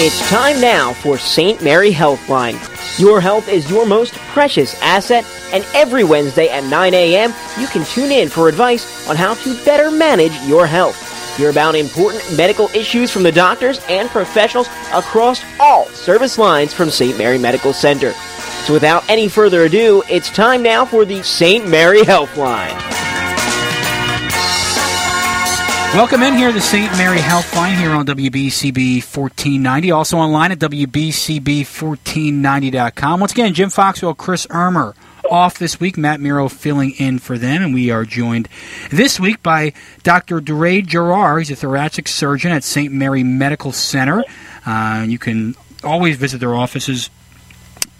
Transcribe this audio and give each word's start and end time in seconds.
It's 0.00 0.30
time 0.30 0.60
now 0.60 0.92
for 0.92 1.18
St. 1.18 1.60
Mary 1.60 1.90
Healthline. 1.90 2.56
Your 3.00 3.20
health 3.20 3.48
is 3.48 3.68
your 3.68 3.84
most 3.84 4.14
precious 4.30 4.80
asset, 4.80 5.26
and 5.52 5.66
every 5.74 6.04
Wednesday 6.04 6.48
at 6.50 6.62
9 6.62 6.94
a.m., 6.94 7.34
you 7.58 7.66
can 7.66 7.84
tune 7.84 8.12
in 8.12 8.28
for 8.28 8.48
advice 8.48 9.08
on 9.08 9.16
how 9.16 9.34
to 9.34 9.64
better 9.64 9.90
manage 9.90 10.40
your 10.42 10.68
health. 10.68 11.36
Hear 11.36 11.50
about 11.50 11.74
important 11.74 12.22
medical 12.36 12.68
issues 12.76 13.10
from 13.10 13.24
the 13.24 13.32
doctors 13.32 13.80
and 13.88 14.08
professionals 14.08 14.68
across 14.94 15.42
all 15.58 15.86
service 15.86 16.38
lines 16.38 16.72
from 16.72 16.90
St. 16.90 17.18
Mary 17.18 17.36
Medical 17.36 17.72
Center. 17.72 18.12
So 18.66 18.74
without 18.74 19.02
any 19.10 19.26
further 19.26 19.64
ado, 19.64 20.04
it's 20.08 20.30
time 20.30 20.62
now 20.62 20.84
for 20.84 21.06
the 21.06 21.24
St. 21.24 21.66
Mary 21.66 22.02
Healthline. 22.02 22.97
Welcome 25.94 26.22
in 26.22 26.34
here 26.34 26.52
to 26.52 26.60
St. 26.60 26.92
Mary 26.92 27.16
Healthline 27.18 27.76
here 27.76 27.90
on 27.90 28.06
WBCB 28.06 29.02
1490. 29.02 29.90
Also 29.90 30.18
online 30.18 30.52
at 30.52 30.58
WBCB1490.com. 30.58 33.20
Once 33.20 33.32
again, 33.32 33.54
Jim 33.54 33.70
Foxwell, 33.70 34.16
Chris 34.16 34.46
Ermer 34.50 34.94
off 35.28 35.58
this 35.58 35.80
week. 35.80 35.96
Matt 35.96 36.20
Miro 36.20 36.48
filling 36.48 36.92
in 36.98 37.18
for 37.18 37.36
them, 37.38 37.62
and 37.62 37.74
we 37.74 37.90
are 37.90 38.04
joined 38.04 38.48
this 38.90 39.18
week 39.18 39.42
by 39.42 39.72
Dr. 40.04 40.40
Duray 40.40 40.86
Gerard. 40.86 41.40
He's 41.40 41.50
a 41.50 41.56
thoracic 41.56 42.06
surgeon 42.06 42.52
at 42.52 42.62
St. 42.62 42.92
Mary 42.92 43.24
Medical 43.24 43.72
Center. 43.72 44.22
Uh, 44.66 45.04
you 45.08 45.18
can 45.18 45.56
always 45.82 46.16
visit 46.16 46.38
their 46.38 46.54
offices 46.54 47.10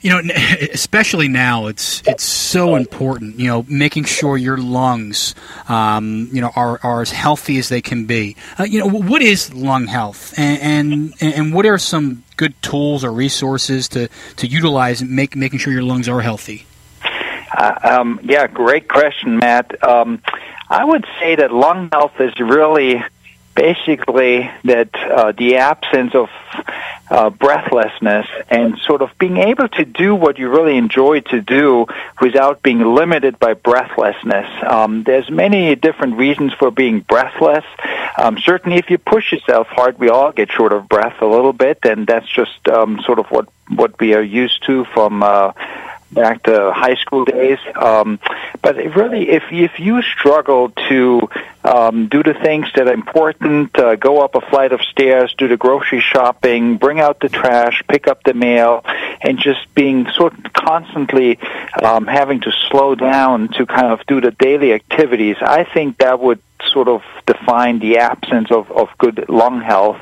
You 0.00 0.10
know, 0.10 0.34
especially 0.72 1.28
now, 1.28 1.66
it's 1.66 2.02
it's 2.06 2.24
so 2.24 2.76
important. 2.76 3.38
You 3.38 3.48
know, 3.48 3.66
making 3.68 4.04
sure 4.04 4.36
your 4.36 4.56
lungs, 4.56 5.34
um, 5.68 6.28
you 6.32 6.40
know, 6.40 6.50
are, 6.54 6.78
are 6.82 7.02
as 7.02 7.10
healthy 7.10 7.58
as 7.58 7.68
they 7.68 7.80
can 7.80 8.06
be. 8.06 8.36
Uh, 8.58 8.64
you 8.64 8.78
know, 8.78 8.88
what 8.88 9.22
is 9.22 9.52
lung 9.52 9.86
health, 9.86 10.34
and, 10.38 11.14
and 11.20 11.34
and 11.36 11.54
what 11.54 11.66
are 11.66 11.78
some 11.78 12.24
good 12.36 12.60
tools 12.62 13.04
or 13.04 13.12
resources 13.12 13.88
to 13.88 14.08
to 14.36 14.46
utilize 14.46 15.02
make 15.02 15.34
making 15.36 15.58
sure 15.58 15.72
your 15.72 15.82
lungs 15.82 16.08
are 16.08 16.20
healthy? 16.20 16.64
Uh, 17.56 17.78
um, 17.82 18.20
yeah, 18.22 18.46
great 18.46 18.88
question, 18.88 19.38
Matt. 19.38 19.82
Um, 19.82 20.22
I 20.68 20.84
would 20.84 21.06
say 21.18 21.34
that 21.36 21.52
lung 21.52 21.88
health 21.90 22.20
is 22.20 22.38
really 22.38 23.02
basically 23.58 24.48
that 24.62 24.94
uh, 24.94 25.32
the 25.32 25.56
absence 25.56 26.14
of 26.14 26.28
uh, 27.10 27.28
breathlessness 27.30 28.26
and 28.48 28.78
sort 28.86 29.02
of 29.02 29.10
being 29.18 29.38
able 29.38 29.68
to 29.68 29.84
do 29.84 30.14
what 30.14 30.38
you 30.38 30.48
really 30.48 30.76
enjoy 30.76 31.18
to 31.20 31.40
do 31.40 31.86
without 32.20 32.62
being 32.62 32.80
limited 32.94 33.36
by 33.40 33.54
breathlessness. 33.54 34.48
Um, 34.62 35.02
there's 35.02 35.28
many 35.28 35.74
different 35.74 36.16
reasons 36.16 36.52
for 36.52 36.70
being 36.70 37.00
breathless. 37.00 37.64
Um, 38.16 38.38
certainly, 38.38 38.78
if 38.78 38.90
you 38.90 38.98
push 38.98 39.32
yourself 39.32 39.66
hard, 39.66 39.98
we 39.98 40.08
all 40.08 40.30
get 40.30 40.52
short 40.52 40.72
of 40.72 40.88
breath 40.88 41.20
a 41.20 41.26
little 41.26 41.52
bit, 41.52 41.78
and 41.82 42.06
that's 42.06 42.28
just 42.28 42.68
um, 42.68 43.00
sort 43.04 43.18
of 43.18 43.26
what 43.26 43.48
what 43.74 43.98
we 43.98 44.14
are 44.14 44.22
used 44.22 44.64
to 44.66 44.84
from. 44.94 45.22
Uh, 45.22 45.52
back 46.10 46.42
to 46.44 46.72
high 46.72 46.94
school 46.94 47.26
days. 47.26 47.58
Um, 47.76 48.18
but 48.62 48.76
really, 48.76 49.28
if 49.28 49.42
if 49.50 49.78
you 49.78 50.00
struggle 50.00 50.70
to 50.88 51.28
um, 51.68 52.08
do 52.08 52.22
the 52.22 52.34
things 52.34 52.66
that 52.74 52.88
are 52.88 52.92
important, 52.92 53.78
uh, 53.78 53.96
go 53.96 54.22
up 54.22 54.34
a 54.34 54.40
flight 54.40 54.72
of 54.72 54.80
stairs, 54.82 55.34
do 55.36 55.48
the 55.48 55.56
grocery 55.56 56.00
shopping, 56.00 56.78
bring 56.78 56.98
out 56.98 57.20
the 57.20 57.28
trash, 57.28 57.82
pick 57.88 58.08
up 58.08 58.22
the 58.24 58.34
mail, 58.34 58.84
and 59.20 59.38
just 59.38 59.72
being 59.74 60.06
sort 60.12 60.32
of 60.32 60.52
constantly 60.52 61.38
um, 61.82 62.06
having 62.06 62.40
to 62.40 62.52
slow 62.70 62.94
down 62.94 63.48
to 63.48 63.66
kind 63.66 63.92
of 63.92 64.04
do 64.06 64.20
the 64.20 64.30
daily 64.30 64.72
activities, 64.72 65.36
I 65.42 65.64
think 65.64 65.98
that 65.98 66.20
would 66.20 66.40
sort 66.72 66.88
of 66.88 67.02
define 67.26 67.78
the 67.78 67.98
absence 67.98 68.50
of, 68.50 68.70
of 68.72 68.88
good 68.98 69.28
lung 69.28 69.60
health 69.60 70.00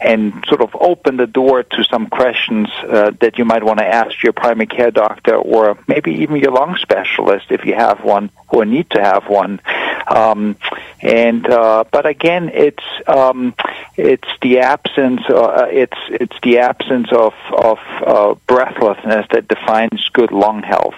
and 0.00 0.44
sort 0.48 0.60
of 0.60 0.74
open 0.74 1.16
the 1.16 1.26
door 1.26 1.62
to 1.62 1.84
some 1.84 2.06
questions 2.08 2.68
uh, 2.88 3.10
that 3.20 3.38
you 3.38 3.44
might 3.44 3.62
want 3.62 3.78
to 3.78 3.86
ask 3.86 4.22
your 4.22 4.32
primary 4.32 4.66
care 4.66 4.90
doctor 4.90 5.36
or 5.36 5.78
maybe 5.86 6.12
even 6.12 6.36
your 6.36 6.52
lung 6.52 6.76
specialist 6.76 7.46
if 7.50 7.64
you 7.64 7.74
have 7.74 8.02
one 8.04 8.30
or 8.48 8.64
need 8.64 8.88
to 8.90 9.00
have 9.00 9.28
one. 9.28 9.60
Um, 10.06 10.56
and 11.00 11.46
uh, 11.48 11.84
but 11.90 12.06
again, 12.06 12.50
it's 12.52 12.84
um, 13.06 13.54
it's 13.96 14.28
the 14.42 14.60
absence 14.60 15.22
uh, 15.28 15.66
it's 15.70 15.98
it's 16.08 16.36
the 16.42 16.58
absence 16.58 17.08
of 17.12 17.34
of 17.52 17.78
uh, 18.06 18.34
breathlessness 18.46 19.26
that 19.30 19.48
defines 19.48 20.08
good 20.12 20.32
lung 20.32 20.62
health 20.62 20.94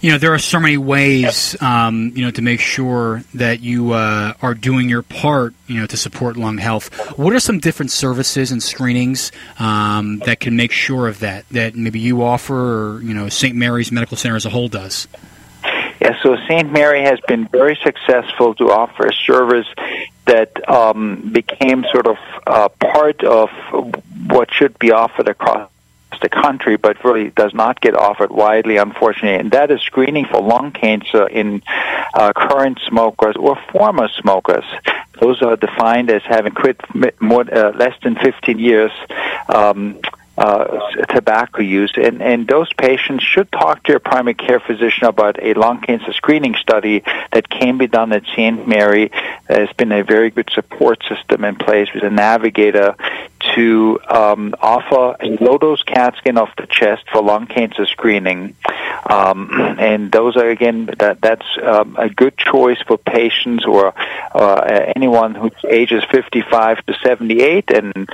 you 0.00 0.12
know 0.12 0.18
there 0.18 0.32
are 0.32 0.38
so 0.38 0.60
many 0.60 0.76
ways 0.76 1.60
um, 1.60 2.12
you 2.14 2.24
know 2.24 2.30
to 2.30 2.42
make 2.42 2.60
sure 2.60 3.22
that 3.34 3.60
you 3.60 3.92
uh, 3.92 4.34
are 4.42 4.54
doing 4.54 4.88
your 4.88 5.02
part 5.02 5.54
you 5.66 5.80
know 5.80 5.86
to 5.86 5.96
support 5.96 6.36
lung 6.36 6.58
health. 6.58 7.18
What 7.18 7.32
are 7.32 7.40
some 7.40 7.58
different 7.58 7.90
services 7.90 8.52
and 8.52 8.62
screenings 8.62 9.32
um, 9.58 10.18
that 10.20 10.40
can 10.40 10.56
make 10.56 10.72
sure 10.72 11.08
of 11.08 11.20
that 11.20 11.48
that 11.50 11.74
maybe 11.74 11.98
you 11.98 12.22
offer 12.22 12.96
or 12.96 13.02
you 13.02 13.14
know 13.14 13.28
st 13.28 13.56
mary's 13.56 13.90
medical 13.90 14.16
center 14.16 14.36
as 14.36 14.46
a 14.46 14.50
whole 14.50 14.68
does? 14.68 15.08
Yeah 16.00 16.16
so 16.22 16.36
st 16.48 16.72
mary 16.72 17.02
has 17.02 17.18
been 17.26 17.48
very 17.48 17.78
successful 17.82 18.54
to 18.56 18.70
offer 18.70 19.06
a 19.06 19.12
service 19.12 19.66
that 20.26 20.68
um, 20.68 21.30
became 21.32 21.84
sort 21.90 22.06
of 22.06 22.18
uh, 22.46 22.68
part 22.68 23.24
of 23.24 23.48
what 24.26 24.52
should 24.52 24.78
be 24.78 24.92
offered 24.92 25.28
across 25.28 25.70
the 26.20 26.28
country, 26.28 26.76
but 26.76 27.02
really 27.04 27.30
does 27.30 27.54
not 27.54 27.80
get 27.80 27.94
offered 27.94 28.30
widely, 28.30 28.76
unfortunately, 28.76 29.38
and 29.38 29.50
that 29.52 29.70
is 29.70 29.80
screening 29.80 30.26
for 30.26 30.42
lung 30.42 30.72
cancer 30.72 31.26
in 31.26 31.62
uh, 32.14 32.32
current 32.34 32.78
smokers 32.86 33.36
or 33.36 33.56
former 33.72 34.08
smokers. 34.08 34.64
Those 35.20 35.42
are 35.42 35.56
defined 35.56 36.10
as 36.10 36.22
having 36.22 36.52
quit 36.52 36.80
more 37.20 37.42
uh, 37.52 37.72
less 37.72 37.94
than 38.02 38.14
15 38.16 38.58
years. 38.58 38.92
Um, 39.48 40.00
uh, 40.38 40.78
tobacco 41.08 41.60
use. 41.62 41.92
And, 41.96 42.22
and 42.22 42.46
those 42.46 42.72
patients 42.72 43.24
should 43.24 43.50
talk 43.50 43.82
to 43.84 43.92
your 43.92 43.98
primary 43.98 44.34
care 44.34 44.60
physician 44.60 45.08
about 45.08 45.42
a 45.42 45.54
lung 45.54 45.80
cancer 45.80 46.12
screening 46.12 46.54
study 46.54 47.02
that 47.32 47.48
can 47.48 47.76
be 47.76 47.88
done 47.88 48.12
at 48.12 48.22
St. 48.36 48.68
Mary. 48.68 49.10
There's 49.48 49.72
been 49.72 49.90
a 49.90 50.04
very 50.04 50.30
good 50.30 50.48
support 50.54 51.02
system 51.08 51.44
in 51.44 51.56
place 51.56 51.88
with 51.92 52.04
a 52.04 52.10
navigator 52.10 52.94
to 53.40 53.98
um, 54.08 54.54
offer 54.60 55.16
a 55.20 55.36
low 55.42 55.58
dose 55.58 55.82
CAT 55.82 56.16
scan 56.16 56.38
of 56.38 56.48
the 56.56 56.66
chest 56.66 57.04
for 57.10 57.22
lung 57.22 57.46
cancer 57.46 57.86
screening. 57.86 58.54
Um, 59.08 59.50
and 59.78 60.10
those 60.10 60.36
are 60.36 60.48
again 60.48 60.86
that 60.98 61.20
that's 61.20 61.46
um, 61.62 61.96
a 61.98 62.08
good 62.08 62.36
choice 62.36 62.78
for 62.86 62.98
patients 62.98 63.64
or 63.64 63.94
uh, 64.34 64.92
anyone 64.94 65.34
whose 65.34 65.52
age 65.68 65.92
is 65.92 66.04
55 66.10 66.84
to 66.86 66.94
78 67.02 67.70
and 67.70 68.08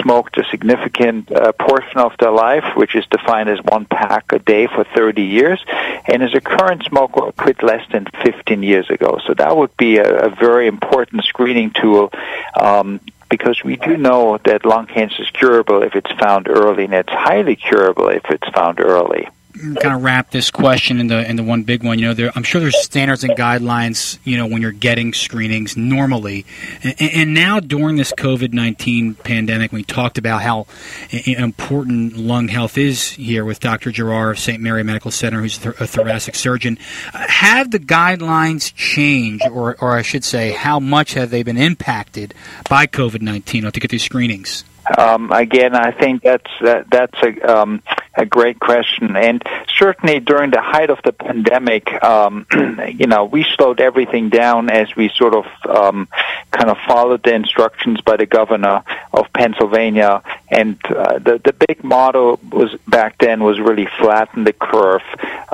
smoked 0.00 0.38
a 0.38 0.44
significant 0.50 1.30
uh, 1.30 1.52
portion 1.52 1.98
of 1.98 2.12
their 2.18 2.30
life, 2.30 2.64
which 2.76 2.94
is 2.94 3.04
defined 3.06 3.48
as 3.48 3.58
one 3.64 3.84
pack 3.84 4.32
a 4.32 4.38
day 4.38 4.66
for 4.66 4.84
30 4.84 5.22
years, 5.22 5.62
and 6.06 6.22
is 6.22 6.34
a 6.34 6.40
current 6.40 6.82
smoker 6.84 7.32
quit 7.32 7.62
less 7.62 7.86
than 7.90 8.06
15 8.22 8.62
years 8.62 8.88
ago. 8.90 9.18
So 9.26 9.34
that 9.34 9.56
would 9.56 9.76
be 9.76 9.98
a, 9.98 10.26
a 10.26 10.30
very 10.30 10.66
important 10.66 11.24
screening 11.24 11.70
tool 11.70 12.10
um, 12.58 13.00
because 13.32 13.64
we 13.64 13.76
do 13.76 13.96
know 13.96 14.38
that 14.44 14.66
lung 14.66 14.84
cancer 14.84 15.22
is 15.22 15.30
curable 15.30 15.82
if 15.82 15.94
it's 15.94 16.12
found 16.20 16.48
early, 16.50 16.84
and 16.84 16.92
it's 16.92 17.08
highly 17.08 17.56
curable 17.56 18.10
if 18.10 18.26
it's 18.28 18.46
found 18.50 18.78
early. 18.78 19.26
Kind 19.52 19.94
of 19.94 20.02
wrap 20.02 20.30
this 20.30 20.50
question 20.50 20.98
in 20.98 21.06
the 21.06 21.28
in 21.28 21.36
the 21.36 21.42
one 21.42 21.62
big 21.62 21.82
one. 21.82 21.98
You 21.98 22.06
know, 22.06 22.14
there, 22.14 22.32
I'm 22.34 22.42
sure 22.42 22.60
there's 22.60 22.80
standards 22.82 23.24
and 23.24 23.36
guidelines. 23.36 24.18
You 24.24 24.36
know, 24.36 24.46
when 24.46 24.62
you're 24.62 24.72
getting 24.72 25.12
screenings 25.12 25.76
normally, 25.76 26.46
and, 26.82 26.94
and 27.00 27.34
now 27.34 27.60
during 27.60 27.96
this 27.96 28.12
COVID 28.12 28.52
nineteen 28.52 29.14
pandemic, 29.14 29.72
we 29.72 29.82
talked 29.82 30.18
about 30.18 30.42
how 30.42 30.66
important 31.10 32.16
lung 32.16 32.48
health 32.48 32.78
is 32.78 33.10
here 33.10 33.44
with 33.44 33.60
Dr. 33.60 33.90
Gerard 33.90 34.36
of 34.36 34.38
St. 34.38 34.60
Mary 34.60 34.82
Medical 34.82 35.10
Center, 35.10 35.40
who's 35.40 35.64
a 35.64 35.86
thoracic 35.86 36.34
surgeon. 36.34 36.78
Have 37.12 37.70
the 37.70 37.80
guidelines 37.80 38.74
changed, 38.74 39.46
or 39.48 39.76
or 39.80 39.96
I 39.96 40.02
should 40.02 40.24
say, 40.24 40.52
how 40.52 40.80
much 40.80 41.14
have 41.14 41.30
they 41.30 41.42
been 41.42 41.58
impacted 41.58 42.34
by 42.68 42.86
COVID 42.86 43.22
nineteen 43.22 43.70
to 43.70 43.80
get 43.80 43.90
these 43.90 44.04
screenings? 44.04 44.64
Um, 44.98 45.30
again, 45.30 45.74
I 45.74 45.92
think 45.92 46.22
that's 46.22 46.50
that, 46.60 46.90
that's 46.90 47.16
a 47.22 47.60
um, 47.60 47.82
a 48.14 48.26
great 48.26 48.58
question, 48.58 49.16
and 49.16 49.42
certainly 49.78 50.20
during 50.20 50.50
the 50.50 50.60
height 50.60 50.90
of 50.90 50.98
the 51.04 51.12
pandemic, 51.12 51.90
um, 52.02 52.46
you 52.88 53.06
know, 53.06 53.24
we 53.24 53.44
slowed 53.56 53.80
everything 53.80 54.28
down 54.28 54.70
as 54.70 54.94
we 54.96 55.08
sort 55.16 55.34
of 55.34 55.46
um, 55.68 56.08
kind 56.50 56.68
of 56.68 56.76
followed 56.86 57.22
the 57.22 57.32
instructions 57.32 58.00
by 58.02 58.16
the 58.16 58.26
governor 58.26 58.82
of 59.12 59.32
Pennsylvania, 59.32 60.22
and 60.50 60.78
uh, 60.86 61.18
the 61.18 61.40
the 61.42 61.52
big 61.52 61.84
motto 61.84 62.38
was 62.50 62.74
back 62.88 63.18
then 63.18 63.42
was 63.42 63.60
really 63.60 63.88
flatten 63.98 64.44
the 64.44 64.52
curve. 64.52 65.02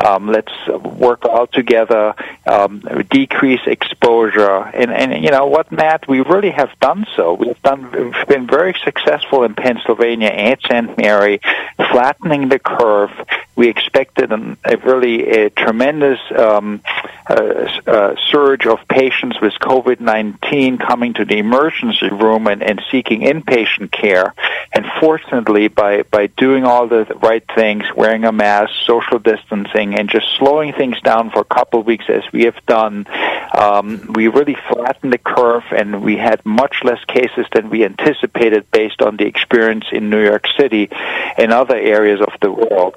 Um, 0.05 0.29
let's 0.29 0.53
work 0.69 1.25
all 1.27 1.47
together, 1.47 2.15
um, 2.47 2.83
decrease 3.11 3.61
exposure, 3.67 4.63
and 4.75 4.91
and 4.91 5.23
you 5.23 5.31
know 5.31 5.47
what, 5.47 5.71
Matt, 5.71 6.09
we 6.09 6.21
really 6.23 6.51
have 6.51 6.71
done 6.81 7.07
so. 7.15 7.35
We've 7.35 7.63
done 7.63 7.93
we've 7.93 8.27
been 8.27 8.47
very 8.47 8.75
successful 8.85 9.18
in 9.45 9.55
Pennsylvania 9.55 10.29
and 10.29 10.59
St. 10.63 10.97
Mary, 10.99 11.41
flattening 11.77 12.49
the 12.49 12.59
curve. 12.59 13.11
We 13.57 13.69
expected 13.69 14.31
a 14.33 14.77
really 14.77 15.29
a 15.31 15.51
tremendous 15.51 16.21
um, 16.37 16.81
uh, 17.29 17.69
uh, 17.87 18.15
surge 18.31 18.67
of 18.67 18.79
patients 18.89 19.41
with 19.41 19.53
COVID-19 19.61 20.81
coming 20.81 21.15
to 21.15 21.25
the 21.25 21.39
emergency 21.39 22.09
room 22.09 22.47
and, 22.47 22.63
and 22.63 22.81
seeking 22.91 23.21
inpatient 23.21 23.91
care. 23.91 24.33
And 24.73 24.87
fortunately, 25.01 25.69
by, 25.69 26.03
by 26.03 26.29
doing 26.29 26.65
all 26.65 26.87
the 26.87 27.05
right 27.21 27.45
things, 27.55 27.85
wearing 27.97 28.25
a 28.25 28.33
mask, 28.33 28.73
social 28.87 29.19
distancing, 29.19 29.99
and 29.99 30.09
just 30.09 30.27
slowing 30.39 30.73
things 30.73 31.01
down 31.03 31.31
for 31.31 31.41
a 31.41 31.45
couple 31.45 31.81
of 31.81 31.87
weeks 31.87 32.07
as 32.09 32.23
we 32.33 32.45
have 32.45 32.65
done, 32.67 33.07
um, 33.55 34.13
we 34.15 34.29
really 34.29 34.57
flattened 34.89 35.13
the 35.13 35.19
curve 35.19 35.65
and 35.71 36.03
we 36.03 36.17
had 36.17 36.45
much 36.47 36.77
less 36.83 37.03
cases 37.05 37.47
than 37.53 37.69
we 37.69 37.85
anticipated 37.85 38.71
based 38.71 39.03
on 39.03 39.17
the 39.17 39.27
experience 39.27 39.85
in 39.93 40.09
New 40.09 40.23
York 40.25 40.47
City 40.59 40.89
and 41.37 41.53
other 41.53 41.77
areas 41.77 42.21
of 42.21 42.33
the 42.41 42.51
world. 42.51 42.95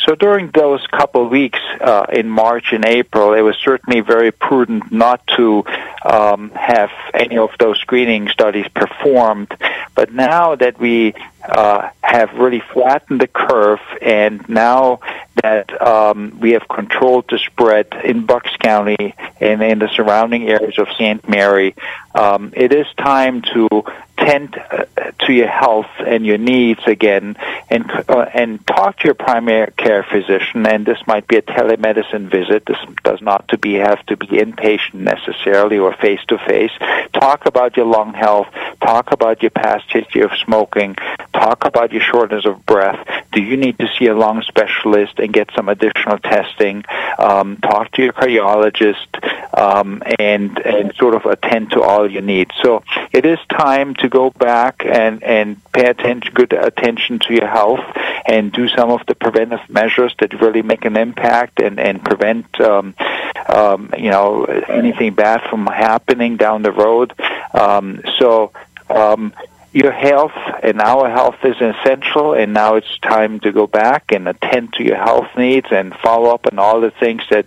So 0.00 0.14
during 0.14 0.50
those 0.50 0.86
couple 0.86 1.28
weeks 1.28 1.58
uh, 1.80 2.06
in 2.12 2.28
March 2.30 2.72
and 2.72 2.84
April, 2.84 3.34
it 3.34 3.42
was 3.42 3.56
certainly 3.62 4.00
very 4.00 4.32
prudent 4.32 4.90
not 4.90 5.26
to 5.36 5.64
um, 6.04 6.50
have 6.50 6.90
any 7.12 7.36
of 7.36 7.50
those 7.58 7.78
screening 7.78 8.28
studies 8.28 8.66
performed. 8.68 9.54
But 9.94 10.12
now 10.12 10.54
that 10.54 10.78
we 10.78 11.14
uh, 11.48 11.90
have 12.02 12.32
really 12.34 12.60
flattened 12.72 13.20
the 13.20 13.26
curve, 13.26 13.80
and 14.00 14.46
now 14.48 15.00
that 15.42 15.80
um, 15.82 16.38
we 16.40 16.52
have 16.52 16.66
controlled 16.68 17.26
the 17.28 17.38
spread 17.38 17.88
in 18.04 18.24
Bucks 18.24 18.56
County 18.58 19.14
and 19.40 19.62
in 19.62 19.78
the 19.78 19.88
surrounding 19.88 20.48
areas 20.48 20.78
of 20.78 20.88
St. 20.96 21.28
Mary, 21.28 21.74
um, 22.14 22.52
it 22.56 22.72
is 22.72 22.86
time 22.96 23.42
to 23.42 23.68
tend 24.16 24.56
uh, 24.56 24.84
to 25.26 25.32
your 25.32 25.48
health 25.48 25.90
and 25.98 26.24
your 26.24 26.38
needs 26.38 26.80
again, 26.86 27.36
and 27.68 27.90
uh, 28.08 28.26
and 28.32 28.64
talk 28.66 28.98
to 28.98 29.04
your 29.08 29.14
primary 29.14 29.72
care 29.76 30.02
physician. 30.02 30.66
And 30.66 30.86
this 30.86 30.98
might 31.06 31.26
be 31.26 31.36
a 31.36 31.42
telemedicine 31.42 32.30
visit. 32.30 32.64
This 32.66 32.78
does 33.02 33.20
not 33.20 33.48
to 33.48 33.58
be 33.58 33.74
have 33.74 34.04
to 34.06 34.16
be 34.16 34.26
inpatient 34.26 34.94
necessarily 34.94 35.78
or 35.78 35.94
face 35.94 36.20
to 36.28 36.38
face. 36.38 36.72
Talk 37.12 37.46
about 37.46 37.76
your 37.76 37.86
lung 37.86 38.14
health. 38.14 38.48
Talk 38.80 39.12
about 39.12 39.42
your 39.42 39.50
past 39.50 39.92
history 39.92 40.22
of 40.22 40.30
smoking. 40.44 40.96
Talk 41.34 41.64
about 41.64 41.92
your 41.92 42.00
shortness 42.00 42.44
of 42.46 42.64
breath. 42.64 43.04
Do 43.32 43.42
you 43.42 43.56
need 43.56 43.76
to 43.80 43.88
see 43.98 44.06
a 44.06 44.14
lung 44.14 44.42
specialist 44.42 45.18
and 45.18 45.32
get 45.32 45.50
some 45.56 45.68
additional 45.68 46.18
testing? 46.18 46.84
Um, 47.18 47.56
talk 47.56 47.90
to 47.92 48.02
your 48.02 48.12
cardiologist 48.12 49.08
um, 49.58 50.00
and 50.20 50.56
and 50.58 50.94
sort 50.94 51.16
of 51.16 51.26
attend 51.26 51.72
to 51.72 51.82
all 51.82 52.08
your 52.08 52.22
needs. 52.22 52.52
So 52.62 52.84
it 53.12 53.26
is 53.26 53.40
time 53.50 53.94
to 53.96 54.08
go 54.08 54.30
back 54.30 54.84
and 54.86 55.24
and 55.24 55.60
pay 55.72 55.86
attention, 55.86 56.32
good 56.34 56.52
attention 56.52 57.18
to 57.26 57.34
your 57.34 57.48
health, 57.48 57.84
and 58.26 58.52
do 58.52 58.68
some 58.68 58.90
of 58.90 59.04
the 59.06 59.16
preventive 59.16 59.68
measures 59.68 60.14
that 60.20 60.40
really 60.40 60.62
make 60.62 60.84
an 60.84 60.96
impact 60.96 61.60
and 61.60 61.80
and 61.80 62.04
prevent 62.04 62.60
um, 62.60 62.94
um, 63.48 63.92
you 63.98 64.10
know 64.10 64.44
anything 64.44 65.14
bad 65.14 65.42
from 65.50 65.66
happening 65.66 66.36
down 66.36 66.62
the 66.62 66.72
road. 66.72 67.12
Um, 67.52 68.02
so. 68.18 68.52
Um, 68.90 69.32
your 69.74 69.90
health 69.90 70.32
and 70.62 70.80
our 70.80 71.10
health 71.10 71.34
is 71.42 71.56
essential, 71.60 72.32
and 72.32 72.54
now 72.54 72.76
it's 72.76 72.98
time 73.00 73.40
to 73.40 73.50
go 73.50 73.66
back 73.66 74.12
and 74.12 74.28
attend 74.28 74.72
to 74.74 74.84
your 74.84 74.96
health 74.96 75.26
needs 75.36 75.66
and 75.72 75.92
follow 75.96 76.32
up 76.32 76.46
on 76.46 76.60
all 76.60 76.80
the 76.80 76.92
things 76.92 77.22
that 77.30 77.46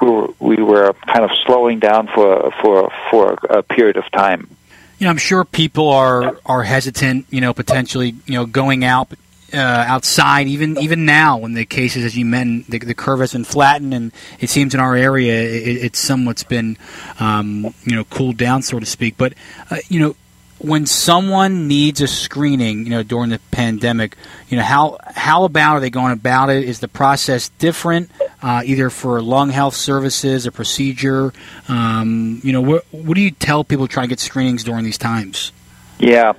we 0.00 0.10
were, 0.10 0.28
we 0.40 0.56
were 0.56 0.92
kind 1.06 1.24
of 1.24 1.30
slowing 1.46 1.78
down 1.78 2.08
for 2.08 2.50
for 2.60 2.92
for 3.10 3.38
a 3.48 3.62
period 3.62 3.96
of 3.96 4.10
time. 4.10 4.50
You 4.98 5.04
know, 5.04 5.10
I'm 5.10 5.18
sure 5.18 5.44
people 5.44 5.88
are 5.90 6.36
are 6.44 6.64
hesitant. 6.64 7.26
You 7.30 7.40
know, 7.40 7.54
potentially, 7.54 8.16
you 8.26 8.34
know, 8.34 8.44
going 8.44 8.84
out 8.84 9.12
uh, 9.54 9.56
outside, 9.56 10.48
even 10.48 10.78
even 10.78 11.06
now 11.06 11.38
when 11.38 11.54
the 11.54 11.64
cases, 11.64 12.04
as 12.04 12.18
you 12.18 12.24
mentioned, 12.24 12.64
the, 12.66 12.78
the, 12.80 12.94
curve 12.94 13.20
has 13.20 13.34
been 13.34 13.44
flattened, 13.44 13.94
and 13.94 14.12
it 14.40 14.50
seems 14.50 14.74
in 14.74 14.80
our 14.80 14.96
area 14.96 15.40
it, 15.40 15.84
it's 15.84 16.00
somewhat's 16.00 16.42
been, 16.42 16.76
um, 17.20 17.72
you 17.84 17.94
know, 17.94 18.02
cooled 18.02 18.36
down, 18.36 18.62
so 18.62 18.80
to 18.80 18.86
speak. 18.86 19.16
But 19.16 19.34
uh, 19.70 19.78
you 19.88 20.00
know, 20.00 20.16
when 20.58 20.86
someone 20.86 21.68
needs 21.68 22.00
a 22.00 22.08
screening, 22.08 22.84
you 22.84 22.90
know, 22.90 23.02
during 23.02 23.30
the 23.30 23.38
pandemic, 23.50 24.16
you 24.48 24.56
know, 24.56 24.62
how 24.62 24.98
how 25.06 25.44
about 25.44 25.76
are 25.76 25.80
they 25.80 25.90
going 25.90 26.12
about 26.12 26.50
it? 26.50 26.64
Is 26.64 26.80
the 26.80 26.88
process 26.88 27.48
different, 27.58 28.10
uh, 28.42 28.62
either 28.64 28.90
for 28.90 29.22
lung 29.22 29.50
health 29.50 29.74
services, 29.74 30.46
a 30.46 30.52
procedure? 30.52 31.32
Um, 31.68 32.40
you 32.42 32.52
know, 32.52 32.60
what 32.60 32.86
what 32.90 33.14
do 33.14 33.20
you 33.20 33.30
tell 33.30 33.64
people 33.64 33.86
trying 33.86 34.08
to 34.08 34.08
get 34.08 34.20
screenings 34.20 34.64
during 34.64 34.84
these 34.84 34.98
times? 34.98 35.52
Yeah. 35.98 36.32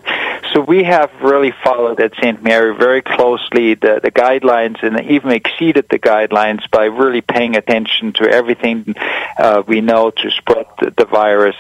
So 0.54 0.62
we 0.62 0.84
have 0.84 1.12
really 1.22 1.54
followed 1.64 2.00
at 2.00 2.14
St. 2.16 2.42
Mary 2.42 2.76
very 2.76 3.02
closely 3.02 3.76
the, 3.76 4.00
the 4.02 4.12
guidelines 4.12 4.82
and 4.82 5.00
even 5.12 5.32
exceeded 5.32 5.88
the 5.90 6.00
guidelines 6.00 6.70
by 6.72 6.86
really 6.86 7.22
paying 7.22 7.56
attention 7.56 8.14
to 8.14 8.28
everything 8.28 8.96
uh, 9.38 9.62
we 9.68 9.82
know 9.82 10.10
to 10.10 10.32
spread 10.32 10.66
the, 10.80 10.92
the 10.98 11.06
virus 11.06 11.56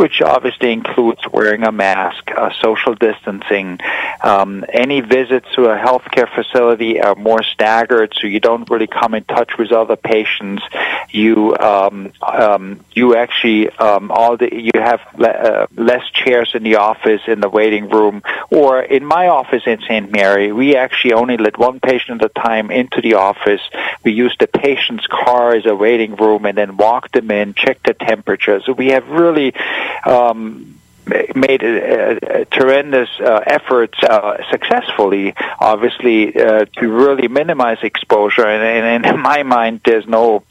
which 0.00 0.22
obviously 0.22 0.72
includes 0.72 1.20
wearing 1.30 1.62
a 1.62 1.70
mask, 1.70 2.30
uh, 2.30 2.48
social 2.62 2.94
distancing. 2.94 3.78
Um, 4.22 4.64
any 4.72 5.02
visits 5.02 5.46
to 5.56 5.64
a 5.66 5.76
healthcare 5.76 6.26
facility 6.34 7.02
are 7.02 7.14
more 7.14 7.42
staggered, 7.42 8.14
so 8.18 8.26
you 8.26 8.40
don't 8.40 8.68
really 8.70 8.86
come 8.86 9.12
in 9.12 9.24
touch 9.24 9.58
with 9.58 9.72
other 9.72 9.96
patients. 9.96 10.62
You 11.10 11.54
um, 11.58 12.12
um, 12.22 12.82
you 12.92 13.14
actually 13.14 13.68
um, 13.76 14.10
all 14.10 14.38
the 14.38 14.48
you 14.50 14.72
have 14.74 15.00
le- 15.18 15.28
uh, 15.28 15.66
less 15.76 16.08
chairs 16.12 16.52
in 16.54 16.62
the 16.62 16.76
office 16.76 17.20
in 17.26 17.40
the 17.40 17.50
waiting 17.50 17.90
room, 17.90 18.22
or 18.50 18.82
in 18.82 19.04
my 19.04 19.28
office 19.28 19.62
in 19.66 19.80
St. 19.82 20.10
Mary, 20.10 20.52
we 20.52 20.76
actually 20.76 21.12
only 21.12 21.36
let 21.36 21.58
one 21.58 21.80
patient 21.80 22.22
at 22.22 22.30
a 22.30 22.40
time 22.40 22.70
into 22.70 23.00
the 23.00 23.14
office. 23.14 23.60
We 24.04 24.12
use 24.12 24.34
the 24.38 24.46
patient's 24.46 25.06
car 25.06 25.54
as 25.54 25.66
a 25.66 25.74
waiting 25.74 26.16
room, 26.16 26.44
and 26.46 26.56
then 26.56 26.76
walk 26.76 27.12
them 27.12 27.30
in, 27.30 27.54
check 27.54 27.82
the 27.82 27.94
temperature. 27.94 28.60
So 28.64 28.72
we 28.72 28.88
have 28.88 29.08
really 29.08 29.54
um, 30.04 30.80
made 31.34 31.62
a, 31.62 32.40
a 32.40 32.44
tremendous 32.46 33.08
uh, 33.20 33.40
efforts 33.46 34.02
uh, 34.02 34.42
successfully, 34.50 35.34
obviously, 35.58 36.36
uh, 36.36 36.64
to 36.64 36.88
really 36.88 37.28
minimize 37.28 37.78
exposure. 37.82 38.46
And, 38.46 39.04
and 39.04 39.06
in 39.06 39.20
my 39.20 39.42
mind, 39.42 39.80
there's 39.84 40.06
no 40.06 40.44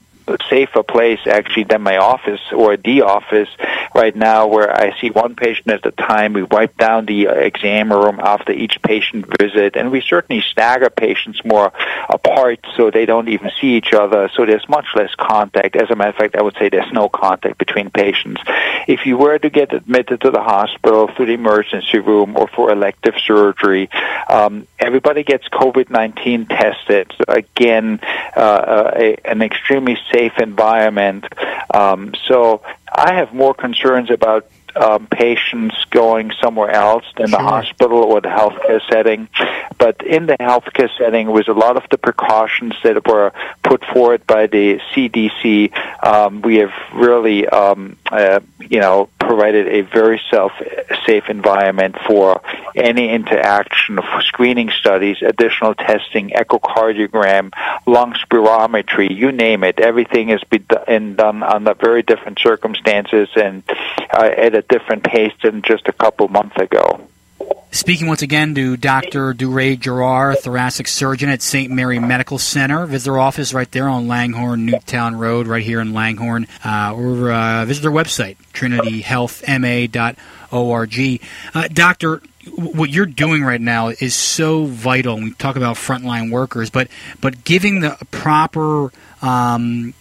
safer 0.49 0.83
place 0.83 1.19
actually 1.27 1.63
than 1.63 1.81
my 1.81 1.97
office 1.97 2.41
or 2.51 2.77
the 2.77 3.01
office 3.01 3.49
right 3.95 4.15
now 4.15 4.47
where 4.47 4.71
I 4.71 4.99
see 4.99 5.09
one 5.09 5.35
patient 5.35 5.69
at 5.69 5.85
a 5.85 5.91
time. 5.91 6.33
We 6.33 6.43
wipe 6.43 6.77
down 6.77 7.05
the 7.05 7.27
uh, 7.27 7.33
exam 7.33 7.91
room 7.91 8.19
after 8.19 8.51
each 8.51 8.81
patient 8.81 9.25
visit 9.39 9.75
and 9.75 9.91
we 9.91 10.01
certainly 10.01 10.41
stagger 10.41 10.89
patients 10.89 11.41
more 11.43 11.71
apart 12.09 12.59
so 12.75 12.91
they 12.91 13.05
don't 13.05 13.29
even 13.29 13.51
see 13.59 13.75
each 13.75 13.93
other. 13.93 14.29
So 14.35 14.45
there's 14.45 14.67
much 14.69 14.87
less 14.95 15.13
contact. 15.15 15.75
As 15.75 15.89
a 15.89 15.95
matter 15.95 16.11
of 16.11 16.15
fact, 16.15 16.35
I 16.35 16.41
would 16.41 16.55
say 16.57 16.69
there's 16.69 16.91
no 16.93 17.09
contact 17.09 17.57
between 17.57 17.89
patients. 17.89 18.41
If 18.87 19.05
you 19.05 19.17
were 19.17 19.37
to 19.37 19.49
get 19.49 19.73
admitted 19.73 20.21
to 20.21 20.31
the 20.31 20.41
hospital 20.41 21.09
through 21.15 21.27
the 21.27 21.33
emergency 21.33 21.99
room 21.99 22.37
or 22.37 22.47
for 22.47 22.71
elective 22.71 23.15
surgery, 23.25 23.89
um, 24.29 24.67
everybody 24.79 25.23
gets 25.23 25.47
COVID-19 25.49 26.49
tested. 26.49 27.11
So 27.17 27.23
again, 27.27 27.99
uh, 28.35 28.39
uh 28.39 28.91
a, 28.95 29.17
an 29.25 29.41
extremely 29.41 29.97
safe 30.11 30.18
environment. 30.39 31.25
Um, 31.73 32.13
so 32.27 32.61
I 32.91 33.13
have 33.13 33.33
more 33.33 33.53
concerns 33.53 34.09
about 34.11 34.47
um, 34.75 35.07
patients 35.07 35.75
going 35.89 36.31
somewhere 36.41 36.71
else 36.71 37.05
than 37.17 37.29
Sure. 37.29 37.39
the 37.39 37.43
hospital 37.43 37.99
or 38.03 38.21
the 38.21 38.29
healthcare 38.29 38.81
setting. 38.91 39.27
But 39.79 40.05
in 40.05 40.25
the 40.25 40.37
healthcare 40.37 40.89
setting, 40.97 41.31
with 41.31 41.47
a 41.47 41.53
lot 41.53 41.77
of 41.77 41.83
the 41.89 41.97
precautions 41.97 42.75
that 42.83 43.07
were 43.07 43.31
put 43.63 43.83
forward 43.85 44.27
by 44.27 44.47
the 44.47 44.79
CDC, 44.91 45.71
um, 46.05 46.41
we 46.41 46.57
have 46.57 46.73
really, 46.93 47.47
um, 47.47 47.95
uh, 48.11 48.41
you 48.59 48.81
know, 48.81 49.09
provided 49.19 49.67
a 49.67 49.81
very 49.81 50.21
self 50.29 50.51
safe 51.05 51.29
environment 51.29 51.95
for 52.05 52.41
any 52.75 53.09
interaction 53.09 53.97
of 53.97 54.05
screening 54.23 54.69
studies, 54.69 55.17
additional 55.21 55.73
testing, 55.75 56.31
echocardiogram, 56.31 57.51
lung 57.87 58.13
spirometry, 58.13 59.09
you 59.15 59.31
name 59.31 59.63
it. 59.63 59.79
Everything 59.79 60.27
has 60.27 60.43
been 60.43 61.15
done 61.15 61.41
under 61.41 61.73
very 61.73 62.03
different 62.03 62.39
circumstances 62.39 63.29
and 63.37 63.63
uh, 64.11 64.29
at 64.45 64.55
a 64.55 64.61
different 64.63 65.05
pace 65.05 65.33
than 65.41 65.61
just 65.61 65.87
a 65.87 65.93
couple 65.93 66.27
months 66.27 66.57
ago. 66.57 67.07
Speaking 67.71 68.07
once 68.07 68.23
again 68.23 68.55
to 68.55 68.77
Dr. 68.77 69.33
Duray 69.33 69.79
Gerard, 69.79 70.39
thoracic 70.39 70.87
surgeon 70.87 71.29
at 71.29 71.41
St. 71.41 71.71
Mary 71.71 71.99
Medical 71.99 72.39
Center. 72.39 72.85
Visit 72.87 73.05
their 73.05 73.19
office 73.19 73.53
right 73.53 73.71
there 73.71 73.87
on 73.87 74.07
Langhorne, 74.07 74.65
Newtown 74.65 75.15
Road, 75.15 75.47
right 75.47 75.63
here 75.63 75.79
in 75.79 75.93
Langhorne. 75.93 76.47
Uh, 76.65 76.93
or 76.95 77.31
uh, 77.31 77.65
visit 77.65 77.81
their 77.81 77.91
website, 77.91 78.37
trinityhealthma.org. 78.53 81.21
Uh, 81.53 81.67
doctor, 81.71 82.21
what 82.55 82.89
you're 82.89 83.05
doing 83.05 83.43
right 83.43 83.61
now 83.61 83.89
is 83.89 84.15
so 84.15 84.65
vital. 84.65 85.17
We 85.17 85.33
talk 85.33 85.55
about 85.55 85.75
frontline 85.75 86.31
workers, 86.31 86.69
but 86.69 86.87
but 87.21 87.43
giving 87.43 87.81
the 87.81 87.97
proper 88.11 88.91
um, 89.21 89.93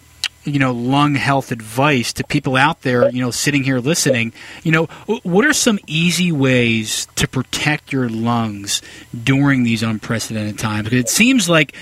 you 0.43 0.59
know 0.59 0.71
lung 0.71 1.15
health 1.15 1.51
advice 1.51 2.13
to 2.13 2.23
people 2.23 2.55
out 2.55 2.81
there 2.81 3.09
you 3.09 3.21
know 3.21 3.31
sitting 3.31 3.63
here 3.63 3.79
listening. 3.79 4.33
You 4.63 4.71
know 4.71 4.85
what 5.23 5.45
are 5.45 5.53
some 5.53 5.79
easy 5.87 6.31
ways 6.31 7.07
to 7.15 7.27
protect 7.27 7.91
your 7.91 8.09
lungs 8.09 8.81
during 9.23 9.63
these 9.63 9.83
unprecedented 9.83 10.57
times? 10.57 10.85
Because 10.85 10.99
it 10.99 11.09
seems 11.09 11.49
like 11.49 11.75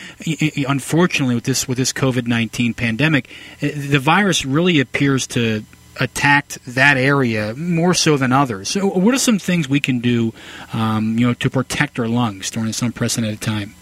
unfortunately 0.67 1.35
with 1.35 1.45
this 1.45 1.67
with 1.67 1.77
this 1.77 1.93
covid-19 1.93 2.75
pandemic 2.75 3.29
the 3.59 3.99
virus 3.99 4.45
really 4.45 4.79
appears 4.79 5.27
to 5.27 5.63
attacked 5.99 6.59
that 6.65 6.95
area 6.95 7.55
more 7.55 7.93
so 7.93 8.17
than 8.17 8.31
others. 8.31 8.69
So 8.69 8.85
what 8.85 9.15
are 9.15 9.19
some 9.19 9.39
things 9.39 9.67
we 9.67 9.79
can 9.79 9.99
do 9.99 10.33
um, 10.73 11.17
you 11.17 11.27
know 11.27 11.33
to 11.35 11.49
protect 11.49 11.99
our 11.99 12.07
lungs 12.07 12.51
during 12.51 12.67
this 12.67 12.81
unprecedented 12.81 13.41
time? 13.41 13.75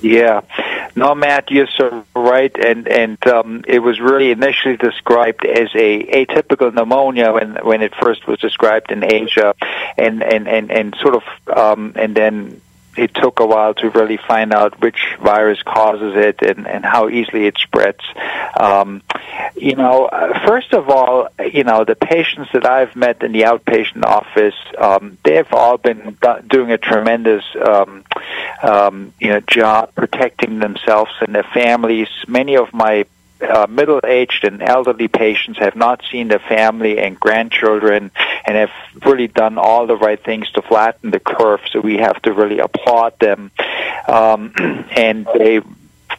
Yeah 0.00 0.42
no, 0.96 1.14
Matt, 1.14 1.50
you're 1.50 1.66
so 1.66 2.04
right, 2.14 2.54
and 2.56 2.86
and 2.86 3.26
um, 3.26 3.64
it 3.66 3.80
was 3.80 4.00
really 4.00 4.30
initially 4.30 4.76
described 4.76 5.44
as 5.44 5.68
a 5.74 6.04
atypical 6.04 6.72
pneumonia 6.72 7.32
when 7.32 7.56
when 7.62 7.82
it 7.82 7.94
first 8.00 8.26
was 8.26 8.38
described 8.38 8.92
in 8.92 9.02
Asia, 9.02 9.54
and 9.98 10.22
and 10.22 10.46
and 10.46 10.70
and 10.70 10.96
sort 11.00 11.16
of 11.16 11.22
um, 11.56 11.92
and 11.96 12.14
then 12.14 12.60
it 12.96 13.14
took 13.14 13.40
a 13.40 13.46
while 13.46 13.74
to 13.74 13.90
really 13.90 14.16
find 14.16 14.52
out 14.52 14.80
which 14.80 15.16
virus 15.20 15.60
causes 15.62 16.14
it 16.16 16.42
and, 16.42 16.66
and 16.66 16.84
how 16.84 17.08
easily 17.08 17.46
it 17.46 17.56
spreads. 17.58 18.00
Um, 18.58 19.02
you 19.56 19.74
know, 19.74 20.08
first 20.46 20.72
of 20.72 20.88
all, 20.88 21.28
you 21.52 21.64
know, 21.64 21.84
the 21.84 21.96
patients 21.96 22.50
that 22.52 22.66
I've 22.66 22.94
met 22.94 23.22
in 23.22 23.32
the 23.32 23.42
outpatient 23.42 24.04
office, 24.04 24.54
um, 24.78 25.18
they've 25.24 25.52
all 25.52 25.76
been 25.78 26.16
doing 26.46 26.70
a 26.70 26.78
tremendous, 26.78 27.44
um, 27.60 28.04
um, 28.64 29.12
you 29.20 29.28
know, 29.28 29.40
job 29.40 29.94
protecting 29.94 30.58
themselves 30.58 31.10
and 31.20 31.34
their 31.34 31.46
families. 31.54 32.08
Many 32.26 32.56
of 32.56 32.72
my 32.72 33.04
uh, 33.40 33.66
middle-aged 33.68 34.44
and 34.44 34.62
elderly 34.62 35.08
patients 35.08 35.58
have 35.58 35.76
not 35.76 36.02
seen 36.10 36.28
their 36.28 36.38
family 36.38 36.98
and 36.98 37.18
grandchildren 37.18 38.10
and 38.46 38.56
have 38.56 38.70
really 39.04 39.28
done 39.28 39.58
all 39.58 39.86
the 39.86 39.96
right 39.96 40.22
things 40.22 40.50
to 40.52 40.62
flatten 40.62 41.10
the 41.10 41.20
curve. 41.20 41.60
So 41.70 41.80
we 41.80 41.98
have 41.98 42.20
to 42.22 42.32
really 42.32 42.58
applaud 42.60 43.18
them. 43.18 43.50
Um, 44.08 44.54
and 44.96 45.26
they've 45.36 45.66